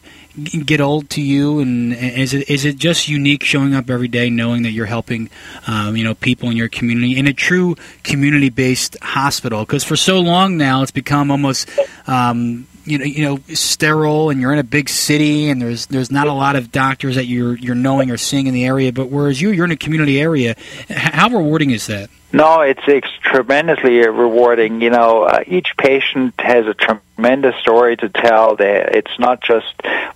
get 0.42 0.80
old 0.80 1.10
to 1.10 1.22
you? 1.22 1.60
And 1.60 1.92
is 1.92 2.34
it 2.34 2.48
is 2.50 2.64
it 2.64 2.76
just 2.76 3.08
unique 3.08 3.44
showing 3.44 3.74
up 3.74 3.90
every 3.90 4.08
day, 4.08 4.30
knowing 4.30 4.62
that 4.62 4.72
you're 4.72 4.86
helping, 4.86 5.30
um, 5.66 5.96
you 5.96 6.04
know, 6.04 6.14
people 6.14 6.50
in 6.50 6.56
your 6.56 6.68
community 6.68 7.16
in 7.16 7.26
a 7.26 7.32
true 7.32 7.76
community 8.02 8.50
based 8.50 8.96
hospital? 9.02 9.60
Because 9.60 9.84
for 9.84 9.96
so 9.96 10.20
long 10.20 10.56
now, 10.56 10.82
it's 10.82 10.90
become 10.90 11.30
almost. 11.30 11.68
Um, 12.06 12.66
you 12.86 12.98
know, 12.98 13.04
you 13.06 13.24
know, 13.24 13.38
sterile, 13.54 14.28
and 14.28 14.42
you're 14.42 14.52
in 14.52 14.58
a 14.58 14.62
big 14.62 14.90
city, 14.90 15.48
and 15.48 15.62
there's 15.62 15.86
there's 15.86 16.10
not 16.10 16.26
a 16.26 16.34
lot 16.34 16.54
of 16.54 16.70
doctors 16.70 17.14
that 17.14 17.24
you're 17.24 17.56
you're 17.56 17.74
knowing 17.74 18.10
or 18.10 18.18
seeing 18.18 18.46
in 18.46 18.52
the 18.52 18.66
area. 18.66 18.92
But 18.92 19.08
whereas 19.08 19.40
you, 19.40 19.52
you're 19.52 19.64
in 19.64 19.70
a 19.70 19.76
community 19.76 20.20
area, 20.20 20.54
how 20.90 21.30
rewarding 21.30 21.70
is 21.70 21.86
that? 21.86 22.10
No, 22.34 22.62
it's, 22.62 22.82
it's 22.88 23.06
tremendously 23.22 23.98
rewarding. 24.08 24.80
You 24.80 24.90
know, 24.90 25.22
uh, 25.22 25.44
each 25.46 25.76
patient 25.76 26.34
has 26.40 26.66
a 26.66 26.74
tremendous 26.74 27.54
story 27.60 27.96
to 27.98 28.08
tell. 28.08 28.56
They, 28.56 28.84
it's 28.92 29.16
not 29.20 29.40
just 29.40 29.72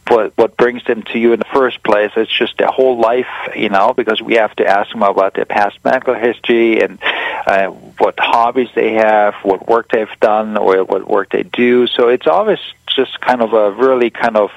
what 0.08 0.36
what 0.36 0.56
brings 0.56 0.82
them 0.84 1.04
to 1.12 1.18
you 1.18 1.32
in 1.32 1.38
the 1.38 1.46
first 1.52 1.80
place. 1.84 2.10
It's 2.16 2.36
just 2.36 2.58
their 2.58 2.66
whole 2.66 2.98
life. 2.98 3.28
You 3.54 3.68
know, 3.68 3.94
because 3.94 4.20
we 4.20 4.34
have 4.34 4.54
to 4.56 4.66
ask 4.66 4.90
them 4.90 5.04
about 5.04 5.34
their 5.34 5.44
past 5.44 5.78
medical 5.84 6.14
history 6.14 6.82
and 6.82 6.98
uh, 7.46 7.68
what 7.68 8.16
hobbies 8.18 8.70
they 8.74 8.94
have, 8.94 9.34
what 9.44 9.68
work 9.68 9.88
they've 9.92 10.08
done, 10.18 10.56
or 10.56 10.82
what 10.82 11.08
work 11.08 11.30
they 11.30 11.44
do. 11.44 11.86
So 11.86 12.08
it's 12.08 12.26
always 12.26 12.58
just 12.98 13.20
kind 13.20 13.40
of 13.40 13.52
a 13.52 13.70
really 13.70 14.10
kind 14.10 14.36
of 14.36 14.50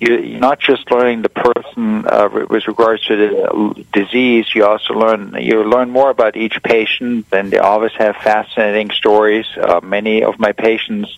you're 0.00 0.20
not 0.48 0.58
just 0.58 0.90
learning 0.90 1.22
the 1.22 1.28
person 1.28 2.06
uh, 2.06 2.28
with 2.48 2.66
regards 2.66 3.04
to 3.06 3.14
the 3.16 3.84
disease. 3.92 4.46
You 4.54 4.64
also 4.66 4.94
learn 4.94 5.36
you 5.38 5.62
learn 5.62 5.90
more 5.90 6.10
about 6.10 6.34
each 6.36 6.56
patient, 6.62 7.26
and 7.32 7.52
they 7.52 7.58
always 7.58 7.92
have 7.92 8.16
fascinating 8.16 8.90
stories. 8.90 9.46
Uh, 9.56 9.80
many 9.82 10.24
of 10.24 10.38
my 10.38 10.52
patients 10.52 11.08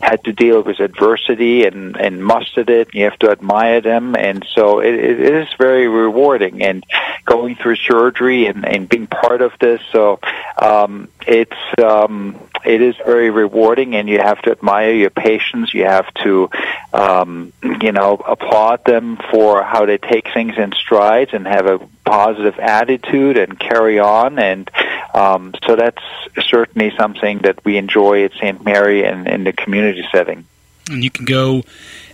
had 0.00 0.22
to 0.24 0.32
deal 0.32 0.62
with 0.62 0.80
adversity 0.80 1.64
and 1.64 1.96
and 1.96 2.24
mustered 2.24 2.68
it. 2.68 2.92
You 2.92 3.04
have 3.04 3.18
to 3.20 3.30
admire 3.30 3.80
them, 3.80 4.16
and 4.16 4.44
so 4.54 4.80
it, 4.80 4.94
it 4.94 5.34
is 5.42 5.48
very 5.58 5.86
rewarding. 5.88 6.62
And 6.62 6.84
going 7.24 7.56
through 7.56 7.76
surgery 7.76 8.46
and, 8.46 8.64
and 8.66 8.88
being 8.88 9.06
part 9.06 9.40
of 9.42 9.52
this, 9.60 9.80
so 9.92 10.20
um, 10.60 11.08
it's 11.26 11.62
um, 11.82 12.36
it 12.66 12.82
is 12.82 12.96
very 12.96 13.30
rewarding, 13.30 13.94
and 13.94 14.08
you 14.08 14.18
have 14.18 14.42
to 14.42 14.50
admire 14.50 14.92
your 14.92 15.10
patients. 15.10 15.72
You 15.72 15.84
have 15.84 16.12
to, 16.24 16.50
um, 16.92 17.52
you 17.62 17.92
know, 17.92 18.14
applaud 18.14 18.84
them 18.84 19.18
for 19.30 19.62
how 19.62 19.86
they 19.86 19.98
take 19.98 20.32
things 20.34 20.58
in 20.58 20.72
strides 20.72 21.30
and 21.32 21.46
have 21.46 21.66
a 21.66 21.78
positive 22.04 22.58
attitude 22.58 23.38
and 23.38 23.58
carry 23.58 23.98
on. 23.98 24.38
And 24.38 24.70
um, 25.14 25.54
so 25.66 25.76
that's 25.76 26.02
certainly 26.48 26.92
something 26.96 27.38
that 27.38 27.64
we 27.64 27.76
enjoy 27.76 28.24
at 28.24 28.32
St. 28.32 28.64
Mary 28.64 29.04
and 29.04 29.28
in 29.28 29.44
the 29.44 29.52
community 29.52 30.06
setting. 30.12 30.46
And 30.90 31.02
you 31.02 31.10
can 31.10 31.24
go 31.24 31.62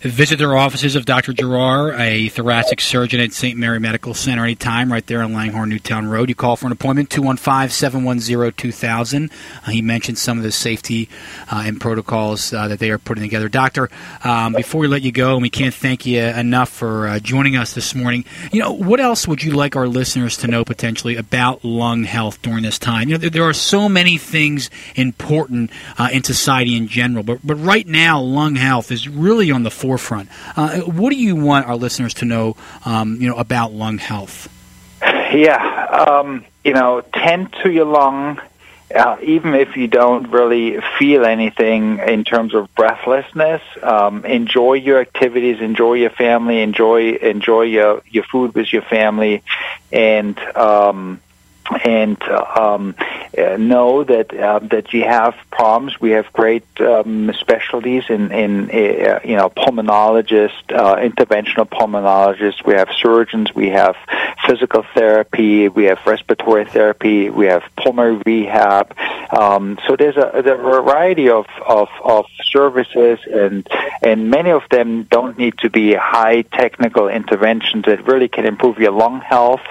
visit 0.08 0.38
their 0.38 0.56
offices 0.56 0.96
of 0.96 1.04
Dr. 1.04 1.32
Gerard, 1.32 1.94
a 2.00 2.28
thoracic 2.28 2.80
surgeon 2.80 3.20
at 3.20 3.32
St. 3.32 3.56
Mary 3.56 3.78
Medical 3.78 4.14
Center, 4.14 4.42
anytime 4.42 4.90
right 4.90 5.06
there 5.06 5.22
on 5.22 5.32
Langhorne 5.32 5.68
Newtown 5.68 6.08
Road. 6.08 6.28
You 6.28 6.34
call 6.34 6.56
for 6.56 6.66
an 6.66 6.72
appointment, 6.72 7.08
215 7.10 7.70
710 7.70 8.52
2000. 8.52 9.30
Uh, 9.64 9.70
he 9.70 9.80
mentioned 9.80 10.18
some 10.18 10.38
of 10.38 10.44
the 10.44 10.50
safety 10.50 11.08
uh, 11.52 11.62
and 11.64 11.80
protocols 11.80 12.52
uh, 12.52 12.66
that 12.68 12.80
they 12.80 12.90
are 12.90 12.98
putting 12.98 13.22
together. 13.22 13.48
Doctor, 13.48 13.90
um, 14.24 14.54
before 14.54 14.80
we 14.80 14.88
let 14.88 15.02
you 15.02 15.12
go, 15.12 15.34
and 15.34 15.42
we 15.42 15.50
can't 15.50 15.74
thank 15.74 16.04
you 16.04 16.20
enough 16.20 16.68
for 16.68 17.06
uh, 17.06 17.18
joining 17.20 17.56
us 17.56 17.74
this 17.74 17.94
morning, 17.94 18.24
you 18.50 18.60
know, 18.60 18.72
what 18.72 18.98
else 18.98 19.28
would 19.28 19.42
you 19.42 19.52
like 19.52 19.76
our 19.76 19.86
listeners 19.86 20.36
to 20.38 20.48
know 20.48 20.64
potentially 20.64 21.16
about 21.16 21.64
lung 21.64 22.02
health 22.02 22.42
during 22.42 22.64
this 22.64 22.78
time? 22.78 23.08
You 23.08 23.18
know, 23.18 23.28
there, 23.28 23.42
are 23.42 23.52
so 23.52 23.88
many 23.88 24.18
things 24.18 24.70
important 24.94 25.70
uh, 25.98 26.08
in 26.12 26.22
society 26.22 26.76
in 26.76 26.88
general, 26.88 27.22
but, 27.22 27.40
but 27.44 27.56
right 27.56 27.86
now, 27.86 28.20
lung 28.20 28.54
health 28.56 28.90
is 28.90 29.08
really 29.08 29.50
on 29.50 29.62
the 29.62 29.70
forefront 29.70 29.91
forefront. 29.92 30.28
Uh, 30.56 30.80
what 30.80 31.10
do 31.10 31.16
you 31.16 31.36
want 31.36 31.66
our 31.66 31.76
listeners 31.76 32.14
to 32.14 32.24
know, 32.24 32.56
um, 32.84 33.18
you 33.20 33.28
know, 33.28 33.36
about 33.36 33.72
lung 33.72 33.98
health? 33.98 34.48
Yeah, 35.02 35.86
um, 35.86 36.44
you 36.64 36.72
know, 36.72 37.02
tend 37.12 37.52
to 37.62 37.70
your 37.70 37.86
lung. 37.86 38.40
Uh, 38.94 39.16
even 39.22 39.54
if 39.54 39.74
you 39.74 39.88
don't 39.88 40.30
really 40.30 40.78
feel 40.98 41.24
anything 41.24 41.98
in 41.98 42.24
terms 42.24 42.54
of 42.54 42.72
breathlessness, 42.74 43.62
um, 43.82 44.26
enjoy 44.26 44.74
your 44.74 45.00
activities, 45.00 45.60
enjoy 45.62 45.94
your 45.94 46.10
family, 46.10 46.60
enjoy 46.60 47.12
enjoy 47.12 47.62
your 47.62 48.02
your 48.10 48.24
food 48.24 48.54
with 48.54 48.70
your 48.70 48.82
family, 48.82 49.42
and 49.90 50.38
um, 50.54 51.22
and 51.84 52.20
um, 52.22 52.94
uh, 53.36 53.56
know 53.56 54.04
that 54.04 54.34
uh, 54.34 54.58
that 54.60 54.92
you 54.92 55.04
have 55.04 55.34
problems. 55.50 56.00
We 56.00 56.10
have 56.10 56.32
great 56.32 56.64
um, 56.80 57.32
specialties 57.38 58.04
in 58.08 58.30
in 58.32 58.70
uh, 58.70 59.20
you 59.24 59.36
know 59.36 59.50
pulmonologists, 59.50 60.70
uh, 60.70 60.96
interventional 60.96 61.68
pulmonologists. 61.68 62.64
We 62.64 62.74
have 62.74 62.88
surgeons. 62.92 63.54
We 63.54 63.70
have 63.70 63.96
physical 64.46 64.84
therapy. 64.94 65.68
We 65.68 65.84
have 65.84 65.98
respiratory 66.06 66.64
therapy. 66.64 67.30
We 67.30 67.46
have 67.46 67.62
pulmonary 67.76 68.22
rehab. 68.24 68.94
Um, 69.30 69.78
so 69.86 69.96
there's 69.96 70.16
a, 70.16 70.30
there's 70.42 70.58
a 70.58 70.62
variety 70.62 71.30
of, 71.30 71.46
of, 71.66 71.88
of 72.04 72.26
services, 72.44 73.18
and 73.30 73.66
and 74.02 74.30
many 74.30 74.50
of 74.50 74.62
them 74.70 75.04
don't 75.04 75.38
need 75.38 75.58
to 75.58 75.70
be 75.70 75.94
high 75.94 76.42
technical 76.42 77.08
interventions 77.08 77.84
that 77.86 78.06
really 78.06 78.28
can 78.28 78.44
improve 78.44 78.78
your 78.78 78.92
lung 78.92 79.20
health 79.20 79.62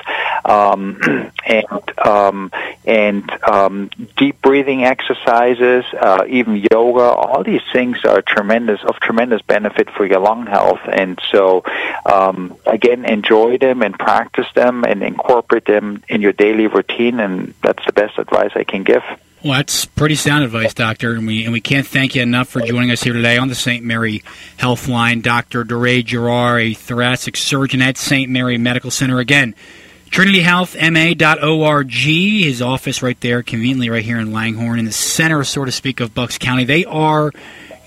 um, 0.45 0.99
and 1.45 1.65
um, 2.05 2.51
and 2.85 3.29
um, 3.43 3.89
deep 4.17 4.41
breathing 4.41 4.83
exercises, 4.83 5.85
uh, 5.99 6.25
even 6.27 6.65
yoga. 6.71 7.01
All 7.01 7.43
these 7.43 7.61
things 7.71 8.03
are 8.05 8.21
tremendous 8.21 8.81
of 8.83 8.95
tremendous 8.99 9.41
benefit 9.41 9.89
for 9.89 10.05
your 10.05 10.19
lung 10.19 10.47
health. 10.47 10.81
And 10.91 11.19
so, 11.31 11.63
um, 12.05 12.57
again, 12.65 13.05
enjoy 13.05 13.57
them 13.57 13.81
and 13.81 13.97
practice 13.97 14.47
them 14.55 14.83
and 14.83 15.03
incorporate 15.03 15.65
them 15.65 16.03
in 16.07 16.21
your 16.21 16.33
daily 16.33 16.67
routine. 16.67 17.19
And 17.19 17.53
that's 17.61 17.85
the 17.85 17.93
best 17.93 18.17
advice 18.17 18.51
I 18.55 18.63
can 18.63 18.83
give. 18.83 19.03
Well, 19.43 19.53
that's 19.53 19.85
pretty 19.85 20.13
sound 20.15 20.43
advice, 20.43 20.75
Doctor, 20.75 21.13
and 21.13 21.25
we 21.25 21.45
and 21.45 21.51
we 21.51 21.61
can't 21.61 21.87
thank 21.87 22.13
you 22.13 22.21
enough 22.21 22.47
for 22.47 22.61
joining 22.61 22.91
us 22.91 23.01
here 23.01 23.13
today 23.13 23.37
on 23.37 23.47
the 23.47 23.55
St. 23.55 23.83
Mary 23.83 24.21
Health 24.57 24.87
Line. 24.87 25.21
Dr. 25.21 25.63
Dore 25.63 26.03
Gerard, 26.03 26.61
a 26.61 26.73
thoracic 26.75 27.35
surgeon 27.35 27.81
at 27.81 27.97
St. 27.97 28.29
Mary 28.29 28.59
Medical 28.59 28.91
Center. 28.91 29.17
Again, 29.17 29.55
TrinityHealthMA.org, 30.11 31.91
his 31.91 32.61
office 32.61 33.01
right 33.01 33.19
there, 33.21 33.41
conveniently 33.41 33.89
right 33.89 34.03
here 34.03 34.19
in 34.19 34.33
Langhorne, 34.33 34.77
in 34.77 34.83
the 34.83 34.91
center, 34.91 35.41
so 35.45 35.63
to 35.63 35.71
speak, 35.71 36.01
of 36.01 36.13
Bucks 36.13 36.37
County. 36.37 36.65
They 36.65 36.83
are 36.83 37.31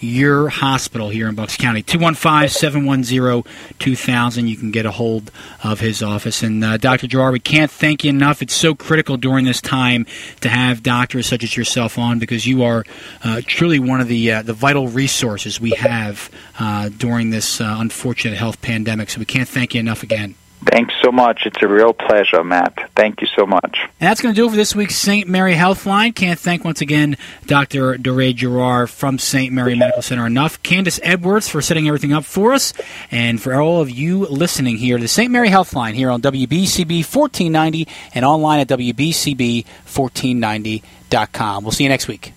your 0.01 0.49
hospital 0.49 1.11
here 1.11 1.29
in 1.29 1.35
Bucks 1.35 1.59
County. 1.59 1.83
215 1.83 2.49
710 2.49 3.53
2000. 3.79 4.49
You 4.49 4.57
can 4.57 4.71
get 4.71 4.87
a 4.87 4.91
hold 4.91 5.31
of 5.63 5.81
his 5.81 6.03
office. 6.03 6.43
And 6.43 6.65
uh, 6.65 6.79
Dr. 6.79 7.07
Gerard, 7.07 7.35
we 7.35 7.41
can't 7.41 7.71
thank 7.71 8.05
you 8.05 8.11
enough. 8.11 8.41
It's 8.41 8.55
so 8.55 8.75
critical 8.75 9.19
during 9.19 9.45
this 9.45 9.61
time 9.61 10.07
to 10.41 10.49
have 10.49 10.83
doctors 10.83 11.27
such 11.27 11.43
as 11.43 11.57
yourself 11.57 11.99
on 11.99 12.19
because 12.19 12.47
you 12.47 12.63
are 12.63 12.85
uh, 13.23 13.43
truly 13.47 13.79
one 13.79 14.01
of 14.01 14.09
the, 14.09 14.33
uh, 14.33 14.43
the 14.43 14.55
vital 14.55 14.89
resources 14.89 15.61
we 15.61 15.73
have 15.73 16.31
uh, 16.59 16.89
during 16.89 17.29
this 17.29 17.61
uh, 17.61 17.77
unfortunate 17.79 18.37
health 18.37 18.63
pandemic. 18.63 19.11
So 19.11 19.19
we 19.19 19.27
can't 19.27 19.49
thank 19.49 19.75
you 19.75 19.81
enough 19.81 20.03
again. 20.03 20.35
Thanks 20.67 20.95
so 21.03 21.13
much. 21.13 21.43
It's 21.47 21.63
a 21.63 21.69
real 21.69 21.93
pleasure, 21.93 22.43
Matt. 22.43 22.91
Thank 22.97 23.21
you 23.21 23.27
so 23.27 23.45
much. 23.47 23.79
And 24.01 24.09
that's 24.09 24.21
going 24.21 24.35
to 24.35 24.41
do 24.41 24.47
it 24.47 24.51
for 24.51 24.57
this 24.57 24.75
week's 24.75 24.97
St. 24.97 25.29
Mary 25.29 25.55
Healthline. 25.55 26.13
Can't 26.15 26.39
thank 26.39 26.65
once 26.65 26.81
again 26.81 27.17
Dr. 27.47 27.99
Dore 27.99 28.33
Gerard 28.33 28.89
from 28.91 29.19
St. 29.19 29.53
Mary 29.53 29.77
Medical 29.77 30.03
Center 30.03 30.27
enough. 30.27 30.63
Candace 30.63 30.99
Edwards 31.03 31.49
for 31.49 31.63
setting 31.63 31.87
everything 31.87 32.13
up 32.13 32.25
for 32.25 32.53
us. 32.53 32.73
And 33.11 33.41
for 33.41 33.55
all 33.55 33.81
of 33.81 33.91
you 33.91 34.27
listening 34.27 34.77
here 34.79 34.97
to 34.97 35.03
the 35.03 35.09
St. 35.09 35.31
Mary 35.31 35.49
Healthline 35.49 35.95
here 35.95 36.11
on 36.11 36.21
WBCB 36.23 37.05
1490 37.05 37.87
and 38.15 38.25
online 38.25 38.61
at 38.61 38.69
WBCB1490.com. 38.69 41.65
We'll 41.65 41.73
see 41.73 41.85
you 41.85 41.91
next 41.91 42.09
week. 42.09 42.33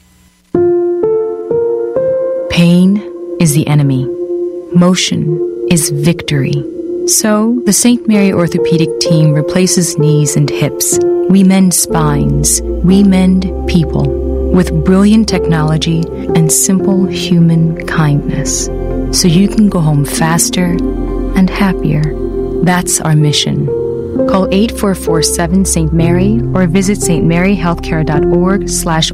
Pain 2.49 2.97
is 3.39 3.53
the 3.53 3.65
enemy. 3.67 4.05
Motion 4.73 5.67
is 5.69 5.91
victory. 5.91 6.76
So, 7.07 7.57
the 7.63 7.71
St. 7.71 8.05
Mary 8.05 8.33
Orthopedic 8.33 8.99
team 8.99 9.31
replaces 9.31 9.97
knees 9.97 10.35
and 10.35 10.49
hips. 10.49 10.99
We 11.29 11.41
mend 11.41 11.73
spines. 11.73 12.61
We 12.61 13.01
mend 13.01 13.43
people 13.69 14.51
with 14.51 14.83
brilliant 14.83 15.29
technology 15.29 16.03
and 16.35 16.51
simple 16.51 17.05
human 17.05 17.87
kindness. 17.87 18.65
So 19.17 19.29
you 19.29 19.47
can 19.47 19.69
go 19.69 19.79
home 19.79 20.03
faster 20.03 20.75
and 21.37 21.49
happier. 21.49 22.03
That's 22.63 22.99
our 22.99 23.15
mission. 23.15 23.67
Call 24.27 24.49
8447 24.51 25.63
St. 25.63 25.93
Mary 25.93 26.41
or 26.53 26.67
visit 26.67 26.97
stmaryhealthcare.org 26.97 28.67
slash 28.67 29.11